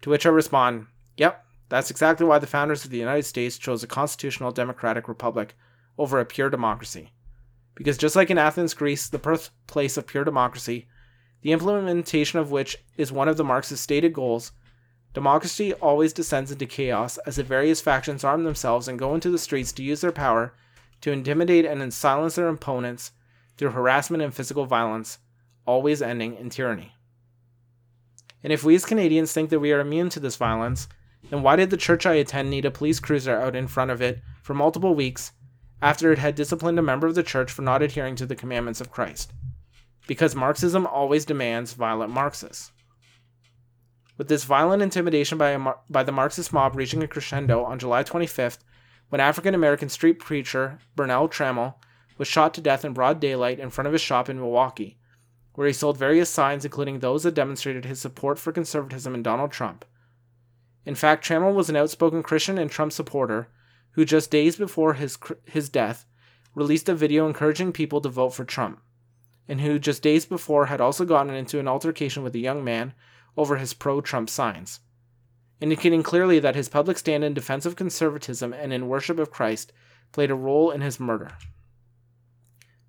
To 0.03 0.11
which 0.11 0.27
I 0.27 0.29
respond, 0.29 0.85
Yep, 1.17 1.43
that's 1.69 1.89
exactly 1.89 2.27
why 2.27 2.37
the 2.37 2.45
founders 2.45 2.85
of 2.85 2.91
the 2.91 2.99
United 2.99 3.23
States 3.23 3.57
chose 3.57 3.81
a 3.81 3.87
constitutional 3.87 4.51
democratic 4.51 5.07
republic 5.07 5.55
over 5.97 6.19
a 6.19 6.25
pure 6.25 6.51
democracy. 6.51 7.11
Because 7.73 7.97
just 7.97 8.15
like 8.15 8.29
in 8.29 8.37
Athens, 8.37 8.75
Greece, 8.75 9.09
the 9.09 9.17
birthplace 9.17 9.97
of 9.97 10.05
pure 10.05 10.23
democracy, 10.23 10.87
the 11.41 11.51
implementation 11.51 12.37
of 12.37 12.51
which 12.51 12.77
is 12.95 13.11
one 13.11 13.27
of 13.27 13.37
the 13.37 13.43
Marxist 13.43 13.81
stated 13.81 14.13
goals, 14.13 14.51
democracy 15.15 15.74
always 15.74 16.13
descends 16.13 16.51
into 16.51 16.67
chaos 16.67 17.17
as 17.25 17.38
the 17.38 17.43
various 17.43 17.81
factions 17.81 18.24
arm 18.24 18.43
themselves 18.43 18.88
and 18.88 19.00
go 19.00 19.15
into 19.15 19.31
the 19.31 19.39
streets 19.39 19.72
to 19.72 19.81
use 19.81 20.01
their 20.01 20.12
power 20.12 20.53
to 21.01 21.12
intimidate 21.12 21.65
and 21.65 21.91
silence 21.91 22.36
their 22.36 22.48
opponents 22.48 23.12
through 23.57 23.72
harassment 23.72 24.22
and 24.22 24.36
physical 24.36 24.65
violence, 24.65 25.17
always 25.65 26.03
ending 26.03 26.36
in 26.36 26.51
tyranny. 26.51 26.93
And 28.43 28.53
if 28.53 28.63
we 28.63 28.75
as 28.75 28.86
Canadians 28.86 29.34
think 29.34 29.50
that 29.50 29.60
we 29.60 29.72
are 29.72 29.79
immune 29.79 30.10
to 30.10 30.19
this 30.19 30.36
violence, 30.36 30.88
then 31.31 31.41
why 31.41 31.55
did 31.55 31.72
the 31.72 31.77
church 31.77 32.05
I 32.05 32.13
attend 32.13 32.51
need 32.51 32.65
a 32.65 32.69
police 32.69 33.00
cruiser 33.00 33.36
out 33.36 33.55
in 33.55 33.67
front 33.67 33.89
of 33.89 34.03
it 34.03 34.22
for 34.43 34.53
multiple 34.53 34.93
weeks 34.93 35.31
after 35.81 36.12
it 36.12 36.19
had 36.19 36.36
disciplined 36.36 36.77
a 36.77 36.84
member 36.84 37.07
of 37.07 37.15
the 37.15 37.24
church 37.24 37.51
for 37.51 37.63
not 37.63 37.81
adhering 37.81 38.15
to 38.17 38.27
the 38.27 38.36
commandments 38.36 38.79
of 38.79 38.91
Christ? 38.91 39.34
because 40.07 40.36
Marxism 40.36 40.86
always 40.88 41.25
demands 41.25 41.74
violent 41.74 42.12
Marxists. 42.12 42.72
With 44.17 44.29
this 44.29 44.45
violent 44.45 44.81
intimidation 44.81 45.38
by, 45.38 45.51
a, 45.51 45.74
by 45.89 46.03
the 46.03 46.12
Marxist 46.12 46.53
mob 46.53 46.75
reaching 46.75 47.03
a 47.03 47.07
crescendo 47.07 47.63
on 47.63 47.79
July 47.79 48.03
25th, 48.03 48.60
when 49.10 49.22
African 49.22 49.53
American 49.53 49.89
street 49.89 50.19
preacher 50.19 50.79
Burnell 50.95 51.27
Trammell 51.27 51.75
was 52.17 52.27
shot 52.27 52.53
to 52.53 52.62
death 52.62 52.86
in 52.86 52.93
broad 52.93 53.19
daylight 53.19 53.60
in 53.60 53.69
front 53.69 53.88
of 53.88 53.93
his 53.93 54.01
shop 54.01 54.29
in 54.29 54.39
Milwaukee, 54.39 54.98
where 55.53 55.67
he 55.67 55.74
sold 55.74 55.98
various 55.98 56.29
signs, 56.29 56.63
including 56.63 57.00
those 57.00 57.24
that 57.24 57.34
demonstrated 57.34 57.86
his 57.86 58.00
support 58.00 58.39
for 58.39 58.51
conservatism 58.51 59.13
and 59.13 59.24
Donald 59.24 59.51
Trump. 59.51 59.84
In 60.86 60.95
fact, 60.95 61.25
Trammell 61.25 61.53
was 61.53 61.69
an 61.69 61.75
outspoken 61.75 62.24
Christian 62.24 62.57
and 62.57 62.72
Trump 62.72 62.93
supporter 62.93 63.50
who, 63.91 64.05
just 64.05 64.31
days 64.31 64.55
before 64.55 64.93
his, 64.93 65.17
his 65.45 65.69
death, 65.69 66.05
released 66.53 66.88
a 66.88 66.95
video 66.95 67.27
encouraging 67.27 67.74
people 67.74 68.00
to 68.01 68.10
vote 68.10 68.29
for 68.29 68.45
Trump 68.45 68.79
and 69.48 69.62
who 69.62 69.77
just 69.79 70.01
days 70.01 70.25
before 70.25 70.67
had 70.67 70.81
also 70.81 71.05
gotten 71.05 71.34
into 71.34 71.60
an 71.60 71.67
altercation 71.67 72.24
with 72.24 72.36
a 72.36 72.39
young 72.39 72.63
man 72.63 72.93
over 73.37 73.57
his 73.57 73.73
pro 73.73 74.01
Trump 74.01 74.29
signs, 74.29 74.79
indicating 75.59 76.03
clearly 76.03 76.39
that 76.39 76.55
his 76.55 76.69
public 76.69 76.97
stand 76.97 77.23
in 77.23 77.33
defense 77.33 77.65
of 77.65 77.75
conservatism 77.75 78.53
and 78.53 78.71
in 78.71 78.87
worship 78.87 79.19
of 79.19 79.31
Christ 79.31 79.71
played 80.11 80.31
a 80.31 80.35
role 80.35 80.71
in 80.71 80.81
his 80.81 80.99
murder. 80.99 81.31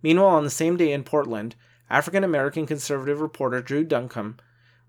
Meanwhile, 0.03 0.37
on 0.37 0.45
the 0.45 0.51
same 0.51 0.77
day 0.77 0.93
in 0.93 1.05
Portland, 1.05 1.57
African 1.91 2.25
American 2.25 2.67
conservative 2.67 3.21
reporter 3.21 3.61
Drew 3.61 3.85
Duncombe, 3.85 4.37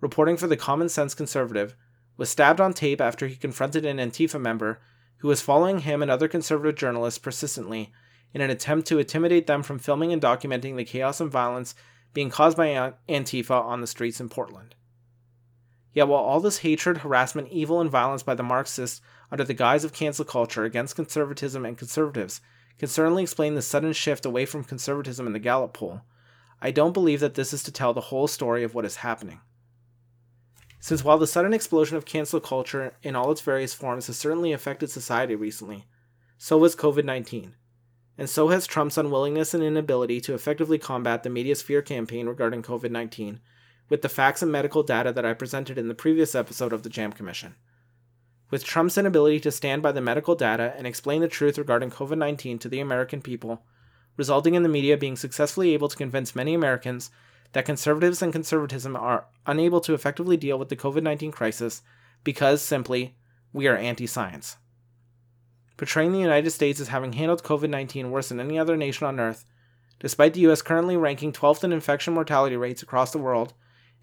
reporting 0.02 0.38
for 0.38 0.48
the 0.48 0.58
Common 0.58 0.90
Sense 0.90 1.14
Conservative, 1.14 1.76
was 2.18 2.30
stabbed 2.30 2.60
on 2.60 2.74
tape 2.74 3.00
after 3.00 3.28
he 3.28 3.36
confronted 3.36 3.86
an 3.86 3.98
Antifa 3.98 4.40
member 4.40 4.80
who 5.18 5.28
was 5.28 5.42
following 5.42 5.80
him 5.80 6.02
and 6.02 6.12
other 6.12 6.28
conservative 6.28 6.76
journalists 6.76 7.20
persistently 7.20 7.92
in 8.34 8.42
an 8.42 8.50
attempt 8.50 8.88
to 8.88 9.00
intimidate 9.00 9.48
them 9.48 9.64
from 9.64 9.80
filming 9.80 10.12
and 10.12 10.22
documenting 10.22 10.76
the 10.76 10.84
chaos 10.84 11.20
and 11.20 11.32
violence 11.32 11.74
being 12.14 12.30
caused 12.30 12.58
by 12.58 12.94
Antifa 13.10 13.52
on 13.52 13.82
the 13.82 13.88
streets 13.88 14.20
in 14.20 14.30
Portland. 14.30 14.76
Yet, 15.94 16.08
while 16.08 16.22
all 16.22 16.40
this 16.40 16.60
hatred, 16.60 17.00
harassment, 17.00 17.50
evil, 17.50 17.82
and 17.82 17.90
violence 17.90 18.24
by 18.24 18.36
the 18.36 18.44
Marxists 18.44 19.02
under 19.32 19.44
the 19.44 19.54
guise 19.54 19.84
of 19.84 19.94
cancel 19.94 20.26
culture 20.26 20.64
against 20.64 20.96
conservatism 20.96 21.66
and 21.66 21.78
conservatives 21.78 22.42
can 22.78 22.88
certainly 22.88 23.24
explain 23.24 23.56
the 23.56 23.62
sudden 23.62 23.94
shift 23.94 24.26
away 24.26 24.46
from 24.46 24.64
conservatism 24.64 25.26
in 25.26 25.34
the 25.34 25.40
Gallup 25.40 25.74
poll, 25.74 26.02
I 26.62 26.72
don't 26.72 26.94
believe 26.94 27.20
that 27.20 27.36
this 27.36 27.54
is 27.54 27.64
to 27.64 27.72
tell 27.72 27.94
the 27.94 28.02
whole 28.02 28.28
story 28.28 28.64
of 28.64 28.74
what 28.74 28.86
is 28.86 28.98
happening. 28.98 29.42
Since 30.80 31.04
while 31.04 31.18
the 31.18 31.28
sudden 31.28 31.54
explosion 31.54 31.98
of 31.98 32.06
cancel 32.06 32.40
culture 32.40 32.94
in 33.02 33.16
all 33.16 33.32
its 33.32 33.42
various 33.42 33.74
forms 33.74 34.08
has 34.08 34.18
certainly 34.18 34.52
affected 34.52 34.90
society 34.90 35.36
recently, 35.36 35.86
so 36.38 36.62
has 36.64 36.76
COVID 36.76 37.04
19 37.04 37.56
and 38.18 38.30
so 38.30 38.50
has 38.50 38.66
Trump's 38.66 38.98
unwillingness 38.98 39.54
and 39.54 39.64
inability 39.64 40.20
to 40.22 40.34
effectively 40.34 40.80
combat 40.80 41.24
the 41.24 41.30
media's 41.30 41.62
fear 41.62 41.82
campaign 41.82 42.28
regarding 42.28 42.64
COVID 42.64 42.90
19 42.90 43.40
with 43.90 44.02
the 44.02 44.10
facts 44.10 44.42
and 44.42 44.52
medical 44.52 44.84
data 44.84 45.12
that 45.14 45.26
I 45.26 45.34
presented 45.34 45.78
in 45.78 45.88
the 45.88 45.96
previous 45.96 46.36
episode 46.36 46.74
of 46.74 46.84
the 46.84 46.90
JAM 46.90 47.14
Commission. 47.14 47.56
With 48.50 48.64
Trump's 48.64 48.98
inability 48.98 49.40
to 49.42 49.52
stand 49.52 49.82
by 49.82 49.92
the 49.92 50.02
medical 50.02 50.36
data 50.36 50.74
and 50.78 50.88
explain 50.88 51.22
the 51.22 51.28
truth 51.28 51.58
regarding 51.58 51.92
COVID 51.92 52.18
19 52.18 52.60
to 52.60 52.70
the 52.70 52.80
American 52.80 53.22
people, 53.22 53.64
resulting 54.16 54.56
in 54.56 54.64
the 54.64 54.70
media 54.70 54.98
being 54.98 55.16
successfully 55.16 55.74
able 55.74 55.90
to 55.90 55.98
convince 55.98 56.36
many 56.36 56.54
Americans 56.54 57.12
that 57.54 57.66
conservatives 57.66 58.22
and 58.22 58.34
conservatism 58.34 58.96
are 58.96 59.28
unable 59.46 59.82
to 59.82 59.94
effectively 59.94 60.38
deal 60.38 60.58
with 60.58 60.70
the 60.70 60.76
COVID 60.76 61.04
19 61.04 61.32
crisis 61.32 61.82
because, 62.24 62.62
simply, 62.62 63.16
we 63.54 63.68
are 63.68 63.78
anti 63.78 64.08
science 64.08 64.58
portraying 65.78 66.12
the 66.12 66.20
United 66.20 66.50
States 66.50 66.80
as 66.80 66.90
having 66.90 67.14
handled 67.14 67.44
COVID 67.44 67.70
19 67.70 68.12
worse 68.12 68.30
than 68.30 68.40
any 68.40 68.60
other 68.60 68.76
nation 68.76 69.08
on 69.08 69.20
earth, 69.20 69.46
despite 70.00 70.34
the 70.34 70.42
US 70.42 70.62
currently 70.62 70.98
ranking 70.98 71.32
12th 71.32 71.64
in 71.64 71.72
infection 71.72 72.14
mortality 72.14 72.58
rates 72.58 72.82
across 72.82 73.12
the 73.12 73.20
world 73.20 73.54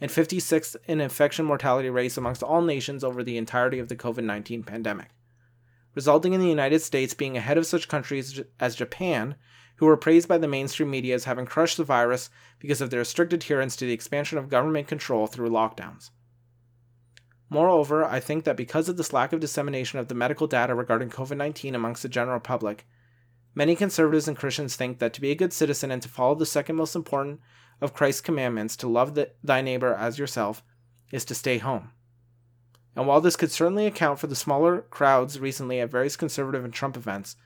and 0.00 0.10
56th 0.10 0.76
in 0.86 1.00
infection 1.00 1.44
mortality 1.44 1.90
rates 1.90 2.16
amongst 2.16 2.42
all 2.42 2.62
nations 2.62 3.04
over 3.04 3.22
the 3.22 3.36
entirety 3.36 3.78
of 3.78 3.88
the 3.88 3.96
COVID 3.96 4.24
19 4.24 4.62
pandemic, 4.62 5.10
resulting 5.94 6.32
in 6.32 6.40
the 6.40 6.48
United 6.48 6.80
States 6.80 7.14
being 7.14 7.36
ahead 7.36 7.58
of 7.58 7.66
such 7.66 7.88
countries 7.88 8.42
as 8.58 8.74
Japan, 8.74 9.36
who 9.76 9.86
were 9.86 9.96
praised 9.96 10.28
by 10.28 10.38
the 10.38 10.48
mainstream 10.48 10.90
media 10.90 11.14
as 11.14 11.24
having 11.24 11.46
crushed 11.46 11.76
the 11.76 11.84
virus 11.84 12.30
because 12.58 12.80
of 12.80 12.90
their 12.90 13.04
strict 13.04 13.32
adherence 13.32 13.76
to 13.76 13.86
the 13.86 13.92
expansion 13.92 14.38
of 14.38 14.48
government 14.48 14.88
control 14.88 15.26
through 15.26 15.50
lockdowns. 15.50 16.10
Moreover, 17.50 18.04
I 18.04 18.20
think 18.20 18.44
that 18.44 18.56
because 18.56 18.88
of 18.88 18.96
this 18.96 19.12
lack 19.12 19.32
of 19.32 19.40
dissemination 19.40 19.98
of 19.98 20.08
the 20.08 20.14
medical 20.14 20.46
data 20.46 20.74
regarding 20.74 21.10
COVID 21.10 21.36
19 21.36 21.74
amongst 21.74 22.02
the 22.02 22.08
general 22.08 22.40
public, 22.40 22.86
many 23.54 23.76
conservatives 23.76 24.26
and 24.26 24.36
Christians 24.36 24.76
think 24.76 24.98
that 24.98 25.12
to 25.14 25.20
be 25.20 25.30
a 25.30 25.36
good 25.36 25.52
citizen 25.52 25.90
and 25.90 26.02
to 26.02 26.08
follow 26.08 26.34
the 26.34 26.46
second 26.46 26.76
most 26.76 26.96
important 26.96 27.40
of 27.80 27.94
Christ's 27.94 28.20
commandments, 28.20 28.76
to 28.76 28.88
love 28.88 29.14
the, 29.14 29.30
thy 29.42 29.60
neighbor 29.60 29.94
as 29.94 30.18
yourself, 30.18 30.62
is 31.10 31.24
to 31.26 31.34
stay 31.34 31.58
home. 31.58 31.90
And 32.96 33.06
while 33.06 33.20
this 33.20 33.36
could 33.36 33.50
certainly 33.50 33.86
account 33.86 34.18
for 34.18 34.26
the 34.26 34.36
smaller 34.36 34.82
crowds 34.82 35.40
recently 35.40 35.80
at 35.80 35.90
various 35.90 36.16
conservative 36.16 36.64
and 36.64 36.72
Trump 36.72 36.96
events, 36.96 37.36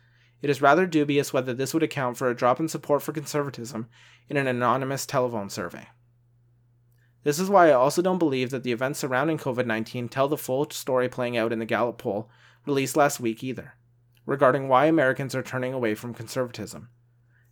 it 0.40 0.50
is 0.50 0.62
rather 0.62 0.86
dubious 0.86 1.32
whether 1.32 1.52
this 1.52 1.74
would 1.74 1.82
account 1.82 2.16
for 2.16 2.28
a 2.28 2.36
drop 2.36 2.60
in 2.60 2.68
support 2.68 3.02
for 3.02 3.12
conservatism 3.12 3.88
in 4.28 4.36
an 4.36 4.46
anonymous 4.46 5.06
telephone 5.06 5.50
survey. 5.50 5.88
This 7.24 7.38
is 7.38 7.50
why 7.50 7.68
I 7.68 7.72
also 7.72 8.00
don't 8.00 8.18
believe 8.18 8.50
that 8.50 8.62
the 8.62 8.72
events 8.72 9.00
surrounding 9.00 9.38
COVID 9.38 9.66
19 9.66 10.08
tell 10.08 10.28
the 10.28 10.36
full 10.36 10.70
story 10.70 11.08
playing 11.08 11.36
out 11.36 11.52
in 11.52 11.58
the 11.58 11.66
Gallup 11.66 11.98
poll 11.98 12.30
released 12.64 12.96
last 12.96 13.18
week 13.18 13.42
either, 13.42 13.74
regarding 14.24 14.68
why 14.68 14.86
Americans 14.86 15.34
are 15.34 15.42
turning 15.42 15.72
away 15.72 15.94
from 15.94 16.14
conservatism. 16.14 16.90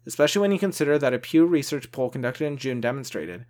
Especially 0.06 0.40
when 0.40 0.52
you 0.52 0.58
consider 0.58 0.98
that 0.98 1.14
a 1.14 1.18
Pew 1.18 1.44
Research 1.46 1.90
poll 1.90 2.10
conducted 2.10 2.46
in 2.46 2.56
June 2.56 2.80
demonstrated 2.80 3.44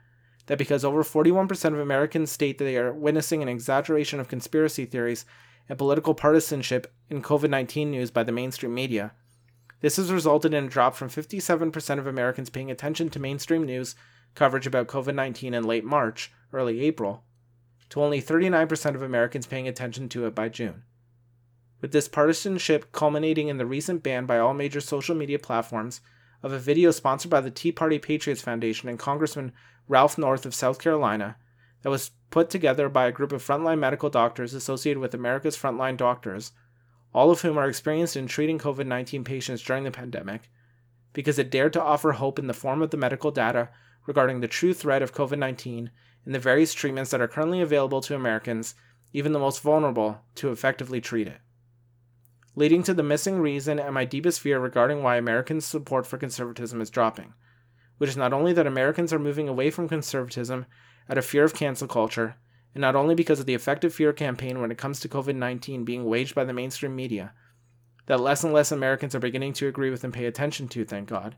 that 0.46 0.58
because 0.58 0.84
over 0.84 1.02
41% 1.02 1.72
of 1.72 1.78
Americans 1.78 2.30
state 2.30 2.58
that 2.58 2.64
they 2.64 2.76
are 2.76 2.92
witnessing 2.92 3.42
an 3.42 3.48
exaggeration 3.48 4.20
of 4.20 4.28
conspiracy 4.28 4.86
theories 4.86 5.26
and 5.68 5.76
political 5.76 6.14
partisanship 6.14 6.92
in 7.10 7.20
COVID 7.20 7.50
19 7.50 7.90
news 7.90 8.10
by 8.10 8.22
the 8.22 8.32
mainstream 8.32 8.72
media, 8.72 9.12
this 9.80 9.96
has 9.96 10.12
resulted 10.12 10.54
in 10.54 10.64
a 10.64 10.68
drop 10.68 10.94
from 10.94 11.10
57% 11.10 11.98
of 11.98 12.06
Americans 12.06 12.48
paying 12.48 12.70
attention 12.70 13.10
to 13.10 13.18
mainstream 13.18 13.64
news 13.64 13.94
coverage 14.34 14.66
about 14.66 14.86
COVID 14.86 15.14
19 15.14 15.52
in 15.52 15.64
late 15.64 15.84
March, 15.84 16.32
early 16.52 16.80
April, 16.82 17.24
to 17.90 18.02
only 18.02 18.22
39% 18.22 18.94
of 18.94 19.02
Americans 19.02 19.46
paying 19.46 19.68
attention 19.68 20.08
to 20.08 20.26
it 20.26 20.34
by 20.34 20.48
June. 20.48 20.84
With 21.80 21.92
this 21.92 22.08
partisanship 22.08 22.92
culminating 22.92 23.48
in 23.48 23.58
the 23.58 23.66
recent 23.66 24.02
ban 24.02 24.24
by 24.24 24.38
all 24.38 24.54
major 24.54 24.80
social 24.80 25.14
media 25.14 25.38
platforms 25.38 26.00
of 26.46 26.52
a 26.52 26.58
video 26.60 26.92
sponsored 26.92 27.28
by 27.28 27.40
the 27.40 27.50
Tea 27.50 27.72
Party 27.72 27.98
Patriots 27.98 28.40
Foundation 28.40 28.88
and 28.88 29.00
Congressman 29.00 29.52
Ralph 29.88 30.16
North 30.16 30.46
of 30.46 30.54
South 30.54 30.78
Carolina 30.78 31.36
that 31.82 31.90
was 31.90 32.12
put 32.30 32.50
together 32.50 32.88
by 32.88 33.06
a 33.06 33.12
group 33.12 33.32
of 33.32 33.44
frontline 33.44 33.80
medical 33.80 34.08
doctors 34.08 34.54
associated 34.54 35.00
with 35.00 35.12
America's 35.12 35.56
Frontline 35.56 35.96
Doctors, 35.96 36.52
all 37.12 37.32
of 37.32 37.40
whom 37.40 37.58
are 37.58 37.68
experienced 37.68 38.16
in 38.16 38.28
treating 38.28 38.60
COVID 38.60 38.86
19 38.86 39.24
patients 39.24 39.60
during 39.60 39.82
the 39.82 39.90
pandemic, 39.90 40.48
because 41.12 41.36
it 41.36 41.50
dared 41.50 41.72
to 41.72 41.82
offer 41.82 42.12
hope 42.12 42.38
in 42.38 42.46
the 42.46 42.54
form 42.54 42.80
of 42.80 42.90
the 42.90 42.96
medical 42.96 43.32
data 43.32 43.68
regarding 44.06 44.40
the 44.40 44.46
true 44.46 44.72
threat 44.72 45.02
of 45.02 45.12
COVID 45.12 45.38
19 45.38 45.90
and 46.24 46.34
the 46.34 46.38
various 46.38 46.74
treatments 46.74 47.10
that 47.10 47.20
are 47.20 47.26
currently 47.26 47.60
available 47.60 48.00
to 48.02 48.14
Americans, 48.14 48.76
even 49.12 49.32
the 49.32 49.40
most 49.40 49.62
vulnerable, 49.62 50.20
to 50.36 50.52
effectively 50.52 51.00
treat 51.00 51.26
it. 51.26 51.40
Leading 52.58 52.82
to 52.84 52.94
the 52.94 53.02
missing 53.02 53.38
reason 53.38 53.78
and 53.78 53.92
my 53.92 54.06
deepest 54.06 54.40
fear 54.40 54.58
regarding 54.58 55.02
why 55.02 55.16
Americans' 55.16 55.66
support 55.66 56.06
for 56.06 56.16
conservatism 56.16 56.80
is 56.80 56.88
dropping, 56.88 57.34
which 57.98 58.08
is 58.08 58.16
not 58.16 58.32
only 58.32 58.54
that 58.54 58.66
Americans 58.66 59.12
are 59.12 59.18
moving 59.18 59.46
away 59.46 59.70
from 59.70 59.90
conservatism 59.90 60.64
out 61.10 61.18
of 61.18 61.26
fear 61.26 61.44
of 61.44 61.54
cancel 61.54 61.86
culture, 61.86 62.36
and 62.74 62.80
not 62.80 62.96
only 62.96 63.14
because 63.14 63.40
of 63.40 63.46
the 63.46 63.54
effective 63.54 63.94
fear 63.94 64.12
campaign 64.14 64.58
when 64.58 64.70
it 64.70 64.78
comes 64.78 65.00
to 65.00 65.08
COVID 65.08 65.36
19 65.36 65.84
being 65.84 66.06
waged 66.06 66.34
by 66.34 66.44
the 66.44 66.54
mainstream 66.54 66.96
media, 66.96 67.34
that 68.06 68.20
less 68.20 68.42
and 68.42 68.54
less 68.54 68.72
Americans 68.72 69.14
are 69.14 69.20
beginning 69.20 69.52
to 69.52 69.68
agree 69.68 69.90
with 69.90 70.02
and 70.02 70.14
pay 70.14 70.24
attention 70.24 70.66
to, 70.68 70.84
thank 70.86 71.10
God, 71.10 71.36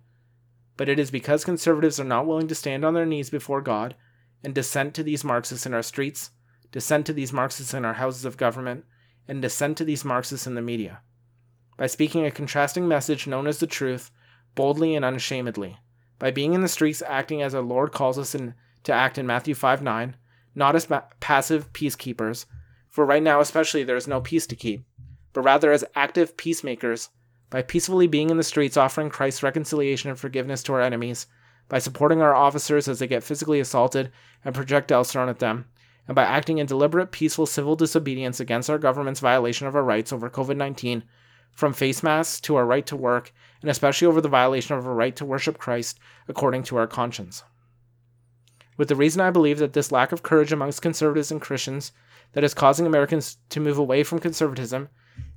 but 0.77 0.89
it 0.89 1.01
is 1.01 1.11
because 1.11 1.45
conservatives 1.45 1.99
are 1.99 2.05
not 2.05 2.27
willing 2.27 2.47
to 2.47 2.55
stand 2.55 2.85
on 2.85 2.95
their 2.95 3.07
knees 3.07 3.29
before 3.29 3.61
God 3.61 3.97
and 4.45 4.55
dissent 4.55 4.95
to 4.95 5.03
these 5.03 5.25
Marxists 5.25 5.67
in 5.67 5.75
our 5.75 5.83
streets, 5.83 6.31
dissent 6.71 7.07
to 7.07 7.13
these 7.13 7.33
Marxists 7.33 7.75
in 7.75 7.85
our 7.85 7.95
houses 7.95 8.25
of 8.25 8.37
government, 8.37 8.85
and 9.29 9.43
dissent 9.43 9.77
to 9.77 9.85
these 9.85 10.05
Marxists 10.05 10.47
in 10.47 10.55
the 10.55 10.63
media. 10.63 11.01
By 11.77 11.87
speaking 11.87 12.25
a 12.25 12.31
contrasting 12.31 12.89
message 12.89 13.27
known 13.27 13.47
as 13.47 13.59
the 13.59 13.67
truth, 13.67 14.11
boldly 14.55 14.97
and 14.97 15.05
unashamedly. 15.05 15.79
By 16.19 16.33
being 16.33 16.55
in 16.55 16.63
the 16.63 16.69
streets 16.69 17.03
acting 17.07 17.43
as 17.43 17.55
our 17.55 17.63
Lord 17.63 17.93
calls 17.93 18.19
us 18.19 18.35
in, 18.35 18.55
to 18.83 18.93
act 18.93 19.19
in 19.19 19.27
Matthew 19.27 19.55
5 19.55 19.83
9, 19.83 20.17
not 20.55 20.75
as 20.75 20.91
ma- 20.91 21.03
passive 21.21 21.73
peacekeepers, 21.73 22.47
for 22.89 23.05
right 23.05 23.23
now 23.23 23.41
especially 23.41 23.85
there 23.85 23.97
is 23.97 24.09
no 24.09 24.21
peace 24.21 24.47
to 24.49 24.57
keep, 24.57 24.85
but 25.33 25.43
rather 25.43 25.71
as 25.71 25.85
active 25.95 26.37
peacemakers, 26.37 27.11
by 27.51 27.63
peacefully 27.63 28.07
being 28.07 28.31
in 28.31 28.37
the 28.37 28.43
streets 28.43 28.77
offering 28.77 29.11
Christ's 29.11 29.43
reconciliation 29.43 30.11
and 30.11 30.19
forgiveness 30.19 30.63
to 30.65 30.73
our 30.73 30.81
enemies, 30.81 31.27
by 31.69 31.79
supporting 31.79 32.21
our 32.21 32.35
officers 32.35 32.89
as 32.89 32.99
they 32.99 33.07
get 33.07 33.23
physically 33.23 33.61
assaulted 33.61 34.11
and 34.45 34.55
projectiles 34.55 35.13
thrown 35.13 35.29
at 35.29 35.39
them, 35.39 35.67
and 36.09 36.15
by 36.15 36.25
acting 36.25 36.59
in 36.59 36.67
deliberate, 36.67 37.13
peaceful 37.13 37.47
civil 37.47 37.77
disobedience 37.77 38.41
against 38.41 38.69
our 38.69 38.79
government's 38.79 39.21
violation 39.21 39.67
of 39.67 39.77
our 39.77 39.85
rights 39.85 40.13
over 40.13 40.29
COVID 40.29 40.57
19, 40.57 41.05
from 41.53 41.73
face 41.73 42.03
masks 42.03 42.41
to 42.41 42.57
our 42.57 42.67
right 42.67 42.87
to 42.87 42.97
work, 42.97 43.33
and 43.61 43.71
especially 43.71 44.09
over 44.09 44.21
the 44.21 44.29
violation 44.29 44.77
of 44.77 44.87
our 44.87 44.95
right 44.95 45.15
to 45.15 45.25
worship 45.25 45.59
Christ 45.59 46.01
according 46.27 46.65
to 46.65 46.77
our 46.77 46.87
conscience. 46.87 47.45
With 48.77 48.89
the 48.89 48.97
reason 48.97 49.21
I 49.21 49.31
believe 49.31 49.59
that 49.59 49.75
this 49.75 49.93
lack 49.93 50.11
of 50.11 50.23
courage 50.23 50.53
amongst 50.53 50.83
conservatives 50.83 51.31
and 51.31 51.41
Christians 51.41 51.93
that 52.33 52.45
is 52.45 52.55
causing 52.55 52.87
Americans 52.87 53.37
to 53.51 53.61
move 53.61 53.79
away 53.79 54.03
from 54.03 54.19
conservatism 54.19 54.89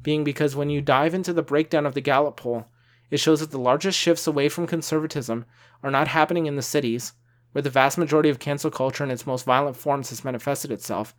being 0.03 0.23
because 0.23 0.55
when 0.55 0.69
you 0.69 0.81
dive 0.81 1.13
into 1.13 1.33
the 1.33 1.41
breakdown 1.41 1.85
of 1.85 1.93
the 1.93 2.01
Gallup 2.01 2.37
poll, 2.37 2.65
it 3.09 3.19
shows 3.19 3.39
that 3.39 3.51
the 3.51 3.59
largest 3.59 3.97
shifts 3.97 4.27
away 4.27 4.47
from 4.47 4.67
conservatism 4.67 5.45
are 5.83 5.91
not 5.91 6.07
happening 6.07 6.45
in 6.45 6.55
the 6.55 6.61
cities, 6.61 7.13
where 7.51 7.61
the 7.61 7.69
vast 7.69 7.97
majority 7.97 8.29
of 8.29 8.39
cancel 8.39 8.71
culture 8.71 9.03
in 9.03 9.11
its 9.11 9.25
most 9.25 9.45
violent 9.45 9.75
forms 9.75 10.09
has 10.09 10.23
manifested 10.23 10.71
itself, 10.71 11.13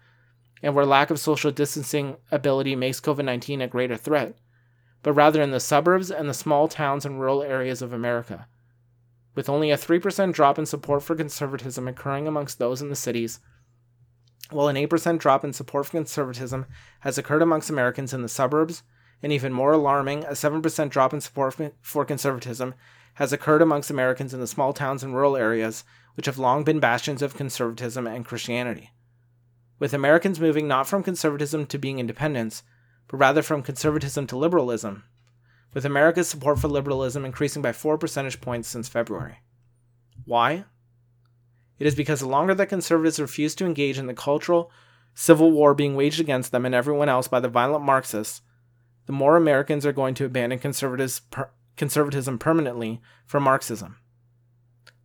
and 0.62 0.74
where 0.74 0.86
lack 0.86 1.10
of 1.10 1.18
social 1.18 1.50
distancing 1.50 2.16
ability 2.30 2.76
makes 2.76 3.00
COVID 3.00 3.24
19 3.24 3.60
a 3.60 3.68
greater 3.68 3.96
threat, 3.96 4.36
but 5.02 5.12
rather 5.12 5.42
in 5.42 5.50
the 5.50 5.60
suburbs 5.60 6.10
and 6.10 6.28
the 6.28 6.34
small 6.34 6.68
towns 6.68 7.04
and 7.04 7.20
rural 7.20 7.42
areas 7.42 7.82
of 7.82 7.92
America. 7.92 8.46
With 9.34 9.48
only 9.48 9.70
a 9.70 9.76
3% 9.76 10.32
drop 10.32 10.58
in 10.58 10.66
support 10.66 11.02
for 11.02 11.16
conservatism 11.16 11.88
occurring 11.88 12.28
amongst 12.28 12.58
those 12.58 12.82
in 12.82 12.90
the 12.90 12.96
cities, 12.96 13.40
while 14.50 14.68
an 14.68 14.76
8% 14.76 15.18
drop 15.18 15.44
in 15.44 15.52
support 15.52 15.86
for 15.86 15.92
conservatism 15.92 16.66
has 17.00 17.16
occurred 17.16 17.42
amongst 17.42 17.70
Americans 17.70 18.12
in 18.12 18.22
the 18.22 18.28
suburbs, 18.28 18.82
and 19.22 19.32
even 19.32 19.52
more 19.52 19.72
alarming, 19.72 20.24
a 20.24 20.32
7% 20.32 20.90
drop 20.90 21.14
in 21.14 21.20
support 21.20 21.56
for 21.80 22.04
conservatism 22.04 22.74
has 23.14 23.32
occurred 23.32 23.62
amongst 23.62 23.90
Americans 23.90 24.34
in 24.34 24.40
the 24.40 24.46
small 24.46 24.72
towns 24.72 25.02
and 25.02 25.14
rural 25.14 25.36
areas, 25.36 25.84
which 26.14 26.26
have 26.26 26.38
long 26.38 26.64
been 26.64 26.80
bastions 26.80 27.22
of 27.22 27.36
conservatism 27.36 28.06
and 28.06 28.24
Christianity. 28.24 28.90
With 29.78 29.94
Americans 29.94 30.40
moving 30.40 30.68
not 30.68 30.86
from 30.86 31.02
conservatism 31.02 31.66
to 31.66 31.78
being 31.78 31.98
independents, 31.98 32.62
but 33.08 33.16
rather 33.16 33.42
from 33.42 33.62
conservatism 33.62 34.26
to 34.28 34.36
liberalism, 34.36 35.04
with 35.74 35.84
America's 35.84 36.28
support 36.28 36.58
for 36.58 36.68
liberalism 36.68 37.24
increasing 37.24 37.62
by 37.62 37.72
4 37.72 37.98
percentage 37.98 38.40
points 38.40 38.68
since 38.68 38.88
February. 38.88 39.38
Why? 40.24 40.64
It 41.78 41.86
is 41.86 41.94
because 41.94 42.20
the 42.20 42.28
longer 42.28 42.54
that 42.54 42.68
conservatives 42.68 43.18
refuse 43.18 43.54
to 43.56 43.66
engage 43.66 43.98
in 43.98 44.06
the 44.06 44.14
cultural 44.14 44.70
civil 45.14 45.50
war 45.50 45.74
being 45.74 45.94
waged 45.94 46.20
against 46.20 46.52
them 46.52 46.64
and 46.64 46.74
everyone 46.74 47.08
else 47.08 47.28
by 47.28 47.40
the 47.40 47.48
violent 47.48 47.84
Marxists, 47.84 48.42
the 49.06 49.12
more 49.12 49.36
Americans 49.36 49.84
are 49.84 49.92
going 49.92 50.14
to 50.14 50.24
abandon 50.24 50.58
per- 50.58 51.50
conservatism 51.76 52.38
permanently 52.38 53.00
for 53.26 53.40
Marxism. 53.40 53.96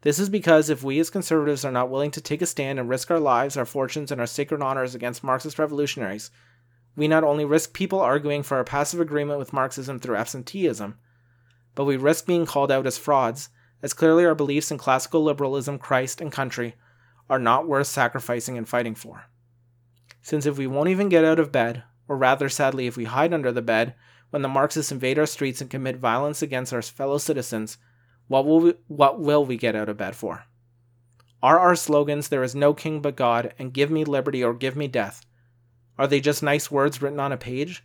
This 0.02 0.20
is 0.20 0.30
because 0.30 0.70
if 0.70 0.84
we 0.84 1.00
as 1.00 1.10
conservatives 1.10 1.66
are 1.66 1.72
not 1.72 1.90
willing 1.90 2.12
to 2.12 2.22
take 2.22 2.42
a 2.42 2.46
stand 2.46 2.80
and 2.80 2.88
risk 2.88 3.10
our 3.10 3.20
lives, 3.20 3.58
our 3.58 3.66
fortunes, 3.66 4.12
and 4.12 4.22
our 4.22 4.28
sacred 4.28 4.62
honors 4.62 4.94
against 4.94 5.24
Marxist 5.24 5.58
revolutionaries, 5.58 6.30
we 6.96 7.08
not 7.08 7.24
only 7.24 7.46
risk 7.46 7.74
people 7.74 8.00
arguing 8.00 8.44
for 8.44 8.58
our 8.58 8.64
passive 8.64 9.00
agreement 9.00 9.40
with 9.40 9.54
Marxism 9.54 10.00
through 10.00 10.16
absenteeism, 10.16 10.98
but 11.76 11.86
we 11.86 11.98
risk 11.98 12.26
being 12.26 12.46
called 12.46 12.72
out 12.72 12.88
as 12.88 12.98
frauds 12.98 13.50
as 13.84 13.94
clearly 13.94 14.26
our 14.26 14.36
beliefs 14.36 14.72
in 14.72 14.78
classical 14.78 15.24
liberalism, 15.24 15.78
Christ, 15.78 16.22
and 16.22 16.32
country 16.32 16.76
are 17.30 17.40
not 17.40 17.68
worth 17.68 17.88
sacrificing 17.88 18.58
and 18.58 18.68
fighting 18.68 18.96
for. 18.96 19.26
Since 20.22 20.46
if 20.46 20.58
we 20.58 20.68
won't 20.68 20.90
even 20.90 21.10
get 21.10 21.24
out 21.24 21.40
of 21.40 21.52
bed, 21.52 21.84
or 22.08 22.18
rather 22.18 22.50
sadly, 22.50 22.88
if 22.88 22.98
we 22.98 23.06
hide 23.06 23.34
under 23.34 23.52
the 23.52 23.62
bed 23.62 23.94
when 24.30 24.42
the 24.42 24.48
Marxists 24.48 24.92
invade 24.92 25.20
our 25.20 25.26
streets 25.26 25.62
and 25.62 25.70
commit 25.70 25.98
violence 25.98 26.42
against 26.42 26.74
our 26.74 26.82
fellow 26.82 27.18
citizens, 27.18 27.78
what 28.28 28.46
will 28.46 28.60
we, 28.60 28.74
what 28.88 29.20
will 29.20 29.46
we 29.46 29.58
get 29.58 29.76
out 29.76 29.90
of 29.90 29.98
bed 29.98 30.16
for? 30.16 30.46
Are 31.42 31.60
our 31.60 31.76
slogans, 31.76 32.30
There 32.30 32.44
is 32.44 32.56
no 32.56 32.74
king 32.74 33.02
but 33.02 33.16
God, 33.16 33.54
and 33.60 33.74
Give 33.74 33.92
me 33.92 34.04
liberty 34.04 34.44
or 34.44 34.54
give 34.54 34.76
me 34.76 34.88
death, 34.88 35.26
are 35.98 36.08
they 36.08 36.20
just 36.20 36.44
nice 36.44 36.70
words 36.70 37.02
written 37.02 37.20
on 37.20 37.32
a 37.32 37.38
page? 37.38 37.84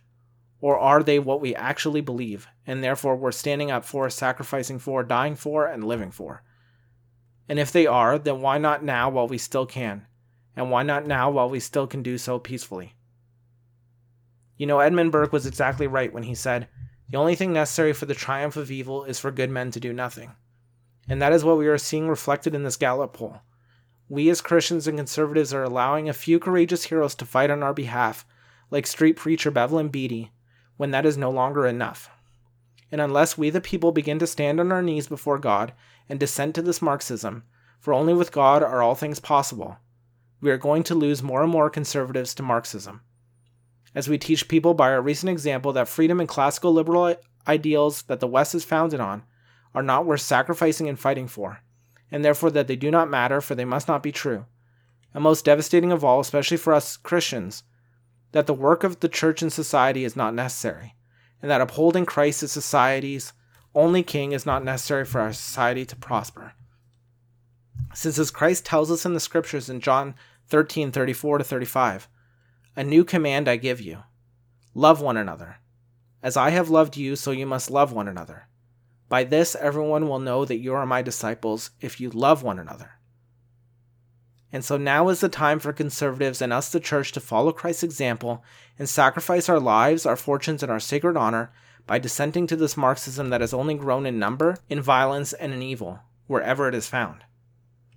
Or 0.61 0.77
are 0.77 1.03
they 1.03 1.19
what 1.19 1.41
we 1.41 1.55
actually 1.55 2.01
believe, 2.01 2.47
and 2.65 2.83
therefore 2.83 3.15
we're 3.15 3.31
standing 3.31 3.69
up 3.69 3.83
for, 3.83 4.09
sacrificing 4.09 4.79
for, 4.79 5.03
dying 5.03 5.35
for, 5.35 5.65
and 5.65 5.83
living 5.83 6.11
for? 6.11 6.43
And 7.49 7.59
if 7.59 7.71
they 7.71 7.85
are, 7.85 8.17
then 8.17 8.41
why 8.41 8.57
not 8.59 8.83
now 8.83 9.09
while 9.09 9.27
we 9.27 9.37
still 9.37 9.65
can? 9.65 10.07
And 10.55 10.71
why 10.71 10.83
not 10.83 11.05
now 11.05 11.31
while 11.31 11.49
we 11.49 11.59
still 11.59 11.87
can 11.87 12.01
do 12.01 12.17
so 12.17 12.39
peacefully? 12.39 12.93
You 14.55 14.67
know, 14.67 14.79
Edmund 14.79 15.11
Burke 15.11 15.33
was 15.33 15.45
exactly 15.45 15.87
right 15.87 16.13
when 16.13 16.23
he 16.23 16.35
said, 16.35 16.69
The 17.13 17.19
only 17.19 17.35
thing 17.35 17.53
necessary 17.53 17.93
for 17.93 18.07
the 18.07 18.15
triumph 18.15 18.57
of 18.57 18.71
evil 18.71 19.03
is 19.03 19.19
for 19.19 19.29
good 19.29 19.51
men 19.51 19.69
to 19.69 19.79
do 19.79 19.93
nothing. 19.93 20.31
And 21.07 21.21
that 21.21 21.31
is 21.31 21.43
what 21.43 21.59
we 21.59 21.67
are 21.67 21.77
seeing 21.77 22.07
reflected 22.07 22.55
in 22.55 22.63
this 22.63 22.75
Gallup 22.75 23.13
poll. 23.13 23.41
We 24.09 24.31
as 24.31 24.41
Christians 24.41 24.87
and 24.87 24.97
conservatives 24.97 25.53
are 25.53 25.61
allowing 25.61 26.09
a 26.09 26.13
few 26.13 26.39
courageous 26.39 26.85
heroes 26.85 27.13
to 27.13 27.25
fight 27.27 27.51
on 27.51 27.61
our 27.61 27.71
behalf, 27.71 28.25
like 28.71 28.87
street 28.87 29.15
preacher 29.15 29.51
Bevelyn 29.51 29.89
Beatty, 29.89 30.31
when 30.77 30.89
that 30.89 31.05
is 31.05 31.15
no 31.15 31.29
longer 31.29 31.67
enough. 31.67 32.09
And 32.91 32.99
unless 32.99 33.37
we 33.37 33.51
the 33.51 33.61
people 33.61 33.91
begin 33.91 34.17
to 34.17 34.25
stand 34.25 34.59
on 34.59 34.71
our 34.71 34.81
knees 34.81 35.05
before 35.05 35.37
God 35.37 35.73
and 36.09 36.19
dissent 36.19 36.55
to 36.55 36.63
this 36.63 36.81
Marxism, 36.81 37.43
for 37.79 37.93
only 37.93 38.15
with 38.15 38.31
God 38.31 38.63
are 38.63 38.81
all 38.81 38.95
things 38.95 39.19
possible, 39.19 39.77
we 40.41 40.49
are 40.49 40.57
going 40.57 40.81
to 40.81 40.95
lose 40.95 41.21
more 41.21 41.43
and 41.43 41.51
more 41.51 41.69
conservatives 41.69 42.33
to 42.33 42.41
Marxism. 42.41 43.01
As 43.95 44.09
we 44.09 44.17
teach 44.17 44.47
people 44.47 44.73
by 44.73 44.91
our 44.91 45.01
recent 45.01 45.29
example 45.29 45.73
that 45.73 45.87
freedom 45.87 46.19
and 46.19 46.27
classical 46.27 46.73
liberal 46.73 47.15
ideals 47.47 48.03
that 48.03 48.19
the 48.19 48.27
West 48.27 48.55
is 48.55 48.63
founded 48.63 48.99
on 48.99 49.23
are 49.75 49.83
not 49.83 50.05
worth 50.05 50.21
sacrificing 50.21 50.87
and 50.87 50.99
fighting 50.99 51.27
for, 51.27 51.59
and 52.11 52.23
therefore 52.23 52.51
that 52.51 52.67
they 52.67 52.75
do 52.75 52.91
not 52.91 53.09
matter, 53.09 53.41
for 53.41 53.55
they 53.55 53.65
must 53.65 53.87
not 53.87 54.03
be 54.03 54.11
true. 54.11 54.45
And 55.13 55.23
most 55.23 55.45
devastating 55.45 55.91
of 55.91 56.03
all, 56.03 56.19
especially 56.19 56.57
for 56.57 56.73
us 56.73 56.97
Christians, 56.97 57.63
that 58.31 58.47
the 58.47 58.53
work 58.53 58.83
of 58.83 58.99
the 58.99 59.09
church 59.09 59.41
and 59.41 59.53
society 59.53 60.03
is 60.03 60.15
not 60.15 60.33
necessary, 60.33 60.95
and 61.41 61.51
that 61.51 61.61
upholding 61.61 62.05
Christ 62.05 62.43
as 62.43 62.51
society's 62.51 63.33
only 63.75 64.03
king 64.03 64.31
is 64.31 64.45
not 64.45 64.63
necessary 64.63 65.05
for 65.05 65.21
our 65.21 65.33
society 65.33 65.85
to 65.85 65.95
prosper. 65.95 66.53
Since 67.93 68.17
as 68.17 68.31
Christ 68.31 68.65
tells 68.65 68.91
us 68.91 69.05
in 69.05 69.13
the 69.13 69.19
scriptures 69.19 69.69
in 69.69 69.79
John 69.79 70.15
13 70.47 70.91
34 70.91 71.39
to 71.39 71.43
35, 71.43 72.07
a 72.75 72.83
new 72.83 73.03
command 73.03 73.47
I 73.47 73.57
give 73.57 73.79
you 73.79 74.03
love 74.73 75.01
one 75.01 75.17
another. 75.17 75.57
As 76.23 76.35
I 76.35 76.49
have 76.49 76.69
loved 76.69 76.97
you, 76.97 77.15
so 77.15 77.31
you 77.31 77.45
must 77.45 77.69
love 77.69 77.91
one 77.91 78.07
another. 78.07 78.47
By 79.09 79.23
this, 79.23 79.55
everyone 79.55 80.07
will 80.07 80.19
know 80.19 80.45
that 80.45 80.57
you 80.57 80.73
are 80.73 80.85
my 80.85 81.01
disciples 81.03 81.69
if 81.81 81.99
you 81.99 82.09
love 82.09 82.41
one 82.41 82.57
another. 82.57 82.93
And 84.51 84.65
so 84.65 84.77
now 84.77 85.09
is 85.09 85.19
the 85.19 85.29
time 85.29 85.59
for 85.59 85.73
conservatives 85.73 86.41
and 86.41 86.51
us, 86.51 86.71
the 86.71 86.79
church, 86.79 87.11
to 87.11 87.19
follow 87.19 87.51
Christ's 87.51 87.83
example 87.83 88.43
and 88.79 88.89
sacrifice 88.89 89.49
our 89.49 89.59
lives, 89.59 90.05
our 90.05 90.15
fortunes, 90.15 90.63
and 90.63 90.71
our 90.71 90.79
sacred 90.79 91.17
honor 91.17 91.51
by 91.85 91.99
dissenting 91.99 92.47
to 92.47 92.55
this 92.55 92.77
Marxism 92.77 93.29
that 93.29 93.41
has 93.41 93.53
only 93.53 93.75
grown 93.75 94.05
in 94.05 94.17
number, 94.17 94.57
in 94.69 94.81
violence, 94.81 95.33
and 95.33 95.53
in 95.53 95.61
evil, 95.61 95.99
wherever 96.27 96.67
it 96.67 96.73
is 96.73 96.87
found. 96.87 97.23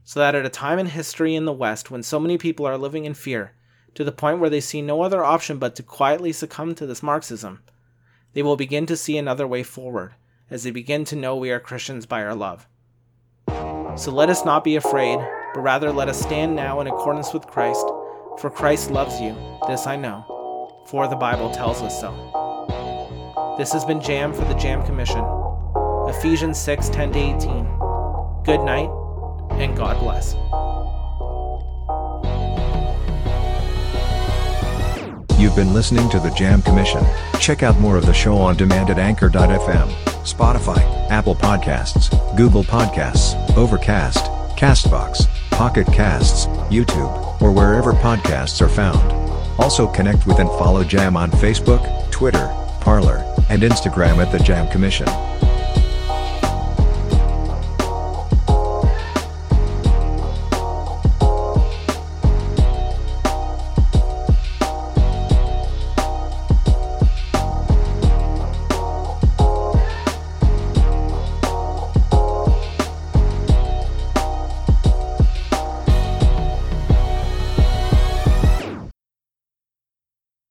So 0.04 0.20
that 0.20 0.34
at 0.34 0.44
a 0.44 0.50
time 0.50 0.78
in 0.78 0.86
history 0.86 1.34
in 1.34 1.46
the 1.46 1.52
West 1.52 1.90
when 1.90 2.02
so 2.02 2.20
many 2.20 2.36
people 2.36 2.66
are 2.66 2.78
living 2.78 3.04
in 3.06 3.14
fear, 3.14 3.52
to 3.96 4.04
the 4.04 4.12
point 4.12 4.38
where 4.38 4.50
they 4.50 4.61
see 4.61 4.82
no 4.82 5.02
other 5.02 5.24
option 5.24 5.59
but 5.59 5.74
to 5.74 5.82
quietly 5.82 6.30
succumb 6.30 6.74
to 6.74 6.87
this 6.87 7.02
Marxism, 7.02 7.62
they 8.35 8.42
will 8.42 8.56
begin 8.56 8.85
to 8.87 8.96
see 8.96 9.16
another 9.16 9.46
way 9.46 9.62
forward 9.62 10.14
as 10.50 10.62
they 10.62 10.70
begin 10.70 11.04
to 11.06 11.16
know 11.16 11.35
we 11.35 11.50
are 11.50 11.59
Christians 11.59 12.04
by 12.04 12.22
our 12.22 12.35
love. 12.35 12.68
So 13.96 14.12
let 14.12 14.28
us 14.28 14.44
not 14.44 14.64
be 14.64 14.76
afraid, 14.76 15.18
but 15.54 15.62
rather 15.62 15.90
let 15.90 16.11
us 16.11 16.20
stand 16.20 16.54
now 16.54 16.80
in 16.80 16.87
accordance 16.87 17.32
with 17.32 17.46
Christ, 17.46 17.87
for 18.38 18.50
Christ 18.50 18.90
loves 18.90 19.18
you, 19.18 19.35
this 19.66 19.87
I 19.87 19.96
know, 19.96 20.85
for 20.87 21.09
the 21.09 21.16
Bible 21.16 21.50
tells 21.50 21.80
us 21.80 21.98
so. 21.98 23.54
This 23.56 23.72
has 23.72 23.87
been 23.87 24.02
Jam 24.02 24.35
for 24.35 24.44
the 24.44 24.54
Jam 24.54 24.85
Commission. 24.85 25.24
Ephesians 26.09 26.59
6 26.59 26.90
10 26.90 27.14
18. 27.14 27.64
Good 28.44 28.61
night, 28.61 28.90
and 29.52 29.74
God 29.74 29.98
bless. 30.00 30.37
You've 35.46 35.54
been 35.54 35.74
listening 35.74 36.11
to 36.11 36.18
the 36.18 36.30
Jam 36.30 36.61
Commission. 36.61 37.06
Check 37.38 37.62
out 37.62 37.78
more 37.78 37.96
of 37.96 38.04
the 38.04 38.12
show 38.12 38.37
on 38.37 38.56
demand 38.56 38.90
at 38.90 38.98
anchor.fm, 38.98 39.88
Spotify, 40.24 41.09
Apple 41.09 41.37
Podcasts, 41.37 42.11
Google 42.37 42.64
Podcasts, 42.64 43.56
Overcast, 43.56 44.24
Castbox, 44.59 45.28
Pocket 45.52 45.87
Casts, 45.87 46.46
YouTube, 46.68 47.40
or 47.40 47.52
wherever 47.52 47.92
podcasts 47.92 48.61
are 48.61 48.68
found. 48.68 49.12
Also 49.61 49.87
connect 49.87 50.26
with 50.26 50.40
and 50.40 50.48
follow 50.59 50.82
Jam 50.82 51.16
on 51.16 51.30
Facebook, 51.30 52.11
Twitter, 52.11 52.52
Parler, 52.80 53.18
and 53.48 53.62
Instagram 53.62 54.16
at 54.16 54.32
the 54.32 54.40
Jam 54.40 54.68
Commission. 54.72 55.06